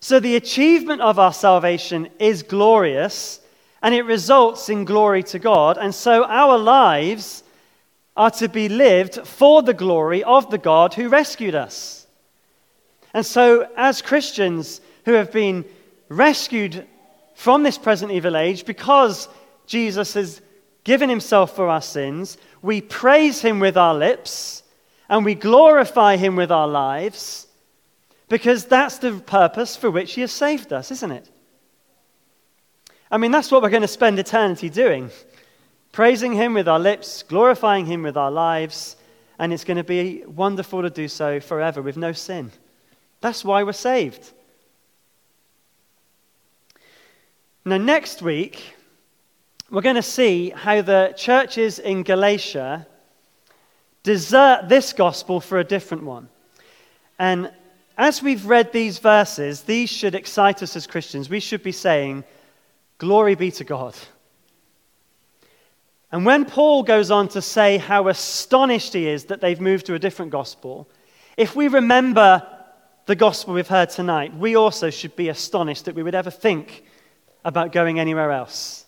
So 0.01 0.19
the 0.19 0.35
achievement 0.35 1.03
of 1.03 1.21
our 1.21 1.33
salvation 1.33 2.09
is 2.19 2.43
glorious 2.43 3.39
and 3.81 3.95
it 3.95 4.03
results 4.03 4.69
in 4.71 4.85
glory 4.85 5.23
to 5.23 5.39
God. 5.39 5.79
And 5.79 5.95
so 5.95 6.25
our 6.25 6.59
lives 6.59 7.45
are 8.17 8.33
to 8.33 8.49
be 8.49 8.69
lived 8.69 9.25
for 9.25 9.63
the 9.63 9.75
glory 9.75 10.25
of 10.25 10.51
the 10.51 10.59
God 10.59 10.95
who 10.95 11.09
rescued 11.09 11.55
us. 11.55 12.09
And 13.15 13.25
so, 13.25 13.69
as 13.77 14.03
Christians 14.03 14.81
who 15.11 15.17
have 15.17 15.33
been 15.33 15.65
rescued 16.09 16.87
from 17.35 17.63
this 17.63 17.79
present 17.79 18.13
evil 18.13 18.37
age 18.37 18.65
because 18.65 19.29
Jesus 19.67 20.15
has 20.15 20.41
given 20.85 21.09
himself 21.09 21.57
for 21.57 21.69
our 21.69 21.83
sins, 21.83 22.39
we 22.63 22.81
praise 22.81 23.41
him 23.41 23.61
with 23.61 23.77
our 23.77 23.95
lips 23.95 24.63
and 25.09 25.25
we 25.25 25.35
glorify 25.35 26.17
him 26.17 26.37
with 26.37 26.53
our 26.53 26.69
lives 26.69 27.47
because 28.29 28.65
that's 28.65 28.99
the 28.99 29.13
purpose 29.19 29.75
for 29.75 29.91
which 29.91 30.15
he 30.15 30.21
has 30.21 30.33
saved 30.33 30.73
us, 30.73 30.91
isn't 30.91 31.11
it? 31.11 31.29
I 33.11 33.19
mean, 33.19 33.33
that's 33.33 33.51
what 33.51 33.63
we're 33.63 33.71
going 33.71 33.83
to 33.83 33.89
spend 33.89 34.19
eternity 34.19 34.71
doing 34.71 35.11
praising 35.93 36.33
Him 36.33 36.55
with 36.55 36.69
our 36.69 36.79
lips, 36.79 37.25
glorifying 37.25 37.85
Him 37.85 38.05
with 38.05 38.17
our 38.17 38.31
lives, 38.31 38.95
and 39.41 39.53
it's 39.53 39.65
going 39.65 39.77
to 39.77 39.83
be 39.83 40.23
wonderful 40.25 40.83
to 40.83 40.91
do 40.91 41.09
so 41.09 41.41
forever 41.41 41.83
with 41.83 41.97
no 41.97 42.13
sin. 42.13 42.53
That's 43.21 43.45
why 43.45 43.65
we're 43.65 43.73
saved. 43.73 44.31
Now, 47.63 47.77
next 47.77 48.23
week, 48.23 48.75
we're 49.71 49.83
going 49.83 49.97
to 49.97 50.03
see 50.03 50.49
how 50.49 50.81
the 50.81 51.13
churches 51.15 51.79
in 51.79 52.05
Galatia 52.05 52.87
desert 54.03 54.71
this 54.71 54.95
gospel 54.95 55.41
for 55.41 55.59
a 55.59 55.65
different 55.65 56.05
one. 56.05 56.31
And 57.19 57.53
as 57.99 58.23
we've 58.23 58.47
read 58.47 58.73
these 58.73 58.99
verses, 58.99 59.61
these 59.61 59.91
should 59.91 60.15
excite 60.15 60.63
us 60.63 60.75
as 60.75 60.87
Christians. 60.87 61.29
We 61.29 61.39
should 61.39 61.63
be 61.63 61.73
saying, 61.73 62.25
Glory 62.97 63.35
be 63.35 63.51
to 63.51 63.65
God. 63.65 63.95
And 66.13 66.25
when 66.25 66.47
Paul 66.47 66.83
goes 66.83 67.11
on 67.11 67.29
to 67.29 67.43
say 67.43 67.77
how 67.77 68.09
astonished 68.09 68.95
he 68.95 69.07
is 69.07 69.27
that 69.27 69.43
they've 69.43 69.61
moved 69.61 69.85
to 69.87 69.95
a 69.95 69.99
different 69.99 70.33
gospel, 70.33 70.89
if 71.37 71.55
we 71.55 71.69
remember 71.69 72.47
the 73.05 73.17
gospel 73.17 73.53
we've 73.53 73.69
heard 73.69 73.91
tonight, 73.91 74.35
we 74.35 74.57
also 74.57 74.89
should 74.89 75.15
be 75.15 75.29
astonished 75.29 75.85
that 75.85 75.95
we 75.95 76.03
would 76.03 76.15
ever 76.15 76.31
think 76.31 76.85
about 77.45 77.73
going 77.73 77.99
anywhere 77.99 78.31
else. 78.31 78.85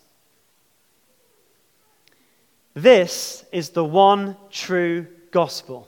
This 2.73 3.45
is 3.51 3.69
the 3.69 3.85
one 3.85 4.35
true 4.49 5.07
gospel. 5.31 5.87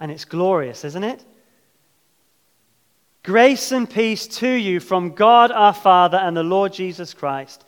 And 0.00 0.10
it's 0.10 0.24
glorious, 0.24 0.84
isn't 0.84 1.04
it? 1.04 1.24
Grace 3.22 3.72
and 3.72 3.88
peace 3.88 4.26
to 4.26 4.48
you 4.48 4.80
from 4.80 5.14
God 5.14 5.50
our 5.50 5.74
Father 5.74 6.18
and 6.18 6.36
the 6.36 6.42
Lord 6.42 6.72
Jesus 6.72 7.14
Christ 7.14 7.64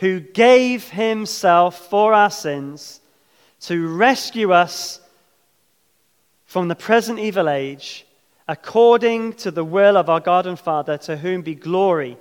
who 0.00 0.18
gave 0.18 0.88
himself 0.88 1.90
for 1.90 2.14
our 2.14 2.30
sins 2.30 3.02
to 3.60 3.86
rescue 3.86 4.50
us 4.50 4.98
from 6.46 6.68
the 6.68 6.74
present 6.74 7.18
evil 7.18 7.50
age, 7.50 8.06
according 8.48 9.34
to 9.34 9.50
the 9.50 9.64
will 9.64 9.98
of 9.98 10.08
our 10.08 10.18
God 10.18 10.46
and 10.46 10.58
Father, 10.58 10.96
to 10.96 11.18
whom 11.18 11.42
be 11.42 11.54
glory 11.54 12.16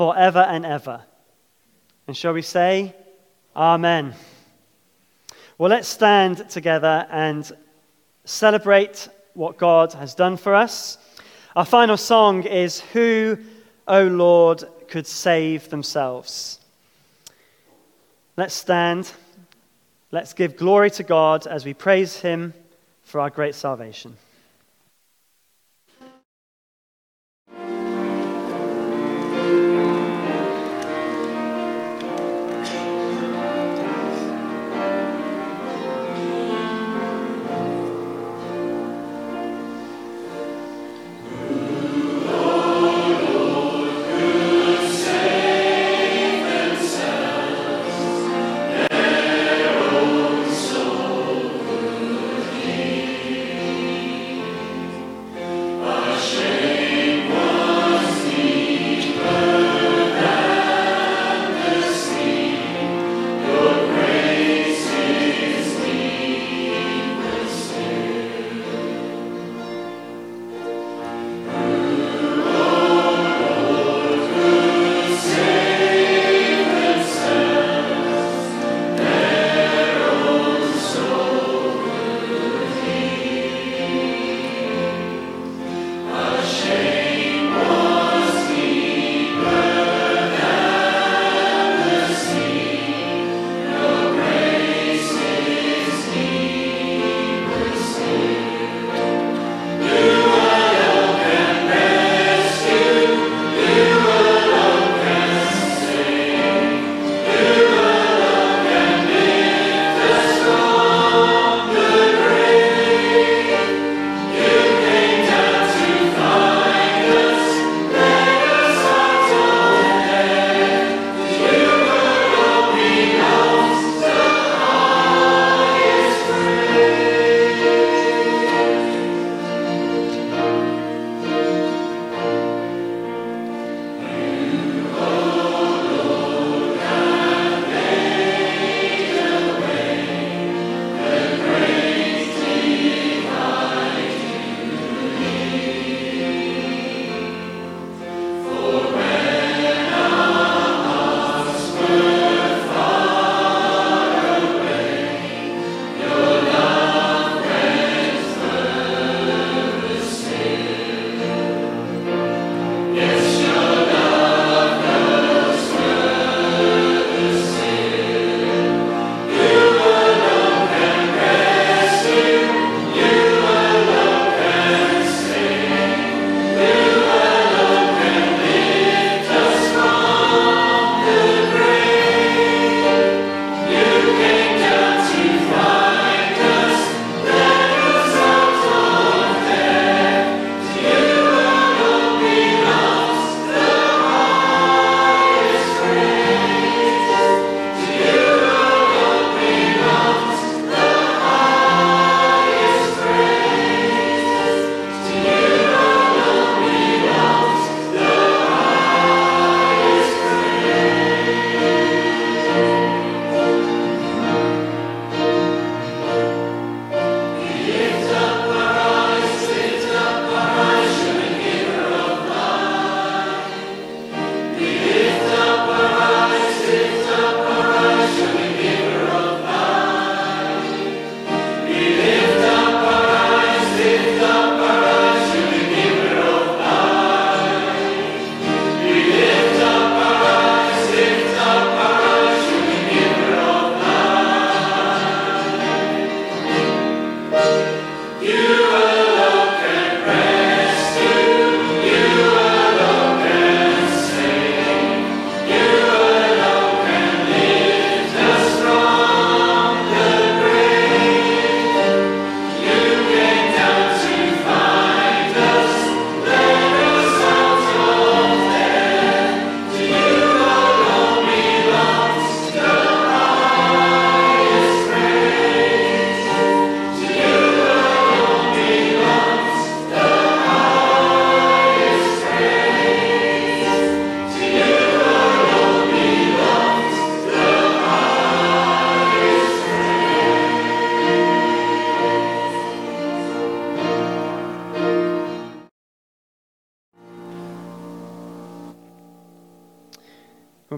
forever 0.00 0.38
and 0.38 0.64
ever. 0.64 1.02
And 2.06 2.16
shall 2.16 2.32
we 2.32 2.40
say, 2.40 2.94
Amen? 3.54 4.14
Well, 5.58 5.68
let's 5.68 5.88
stand 5.88 6.48
together 6.48 7.06
and 7.10 7.52
celebrate 8.24 9.10
what 9.34 9.58
God 9.58 9.92
has 9.92 10.14
done 10.14 10.38
for 10.38 10.54
us. 10.54 10.96
Our 11.54 11.66
final 11.66 11.98
song 11.98 12.44
is 12.44 12.80
Who, 12.94 13.36
O 13.86 14.04
Lord, 14.04 14.64
could 14.88 15.06
save 15.06 15.68
themselves? 15.68 16.60
Let's 18.38 18.54
stand. 18.54 19.12
Let's 20.12 20.32
give 20.32 20.56
glory 20.56 20.90
to 20.92 21.02
God 21.02 21.46
as 21.46 21.66
we 21.66 21.74
praise 21.74 22.18
Him 22.18 22.54
for 23.02 23.20
our 23.20 23.28
great 23.28 23.54
salvation. 23.54 24.16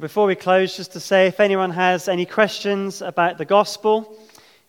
Before 0.02 0.26
we 0.26 0.34
close, 0.34 0.76
just 0.76 0.90
to 0.90 0.98
say 0.98 1.28
if 1.28 1.38
anyone 1.38 1.70
has 1.70 2.08
any 2.08 2.26
questions 2.26 3.02
about 3.02 3.38
the 3.38 3.44
gospel, 3.44 4.18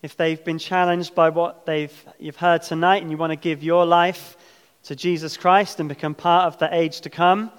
if 0.00 0.16
they've 0.16 0.44
been 0.44 0.60
challenged 0.60 1.12
by 1.12 1.28
what 1.28 1.66
they've, 1.66 1.92
you've 2.20 2.36
heard 2.36 2.62
tonight 2.62 3.02
and 3.02 3.10
you 3.10 3.16
want 3.16 3.32
to 3.32 3.36
give 3.36 3.60
your 3.60 3.84
life 3.84 4.36
to 4.84 4.94
Jesus 4.94 5.36
Christ 5.36 5.80
and 5.80 5.88
become 5.88 6.14
part 6.14 6.46
of 6.46 6.60
the 6.60 6.72
age 6.72 7.00
to 7.00 7.10
come, 7.10 7.50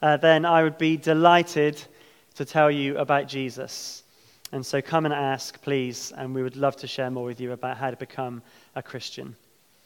uh, 0.00 0.16
then 0.16 0.44
I 0.44 0.62
would 0.62 0.78
be 0.78 0.96
delighted 0.96 1.82
to 2.36 2.44
tell 2.44 2.70
you 2.70 2.98
about 2.98 3.26
Jesus. 3.26 4.04
And 4.52 4.64
so 4.64 4.80
come 4.80 5.04
and 5.04 5.12
ask, 5.12 5.60
please, 5.60 6.12
and 6.16 6.36
we 6.36 6.42
would 6.44 6.54
love 6.54 6.76
to 6.76 6.86
share 6.86 7.10
more 7.10 7.24
with 7.24 7.40
you 7.40 7.50
about 7.50 7.78
how 7.78 7.90
to 7.90 7.96
become 7.96 8.42
a 8.76 8.82
Christian. 8.82 9.34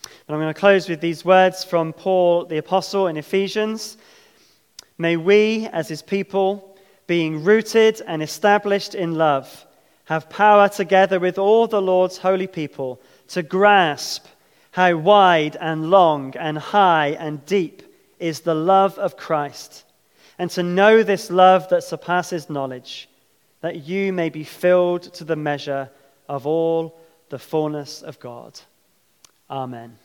But 0.02 0.34
I'm 0.34 0.38
going 0.38 0.52
to 0.52 0.60
close 0.60 0.86
with 0.86 1.00
these 1.00 1.24
words 1.24 1.64
from 1.64 1.94
Paul 1.94 2.44
the 2.44 2.58
Apostle 2.58 3.06
in 3.06 3.16
Ephesians. 3.16 3.96
May 4.98 5.16
we, 5.16 5.66
as 5.68 5.88
his 5.88 6.02
people, 6.02 6.74
being 7.08 7.42
rooted 7.42 8.00
and 8.06 8.22
established 8.22 8.94
in 8.94 9.16
love, 9.16 9.66
have 10.04 10.30
power 10.30 10.68
together 10.68 11.18
with 11.18 11.38
all 11.38 11.66
the 11.66 11.82
Lord's 11.82 12.18
holy 12.18 12.46
people 12.46 13.00
to 13.28 13.42
grasp 13.42 14.26
how 14.70 14.94
wide 14.96 15.56
and 15.60 15.90
long 15.90 16.36
and 16.36 16.56
high 16.56 17.08
and 17.18 17.44
deep 17.46 17.82
is 18.20 18.40
the 18.40 18.54
love 18.54 18.96
of 18.98 19.16
Christ, 19.16 19.84
and 20.38 20.50
to 20.50 20.62
know 20.62 21.02
this 21.02 21.30
love 21.30 21.68
that 21.70 21.82
surpasses 21.82 22.48
knowledge, 22.48 23.08
that 23.60 23.86
you 23.86 24.12
may 24.12 24.28
be 24.28 24.44
filled 24.44 25.02
to 25.14 25.24
the 25.24 25.36
measure 25.36 25.90
of 26.28 26.46
all 26.46 27.00
the 27.30 27.38
fullness 27.38 28.02
of 28.02 28.20
God. 28.20 28.60
Amen. 29.50 29.98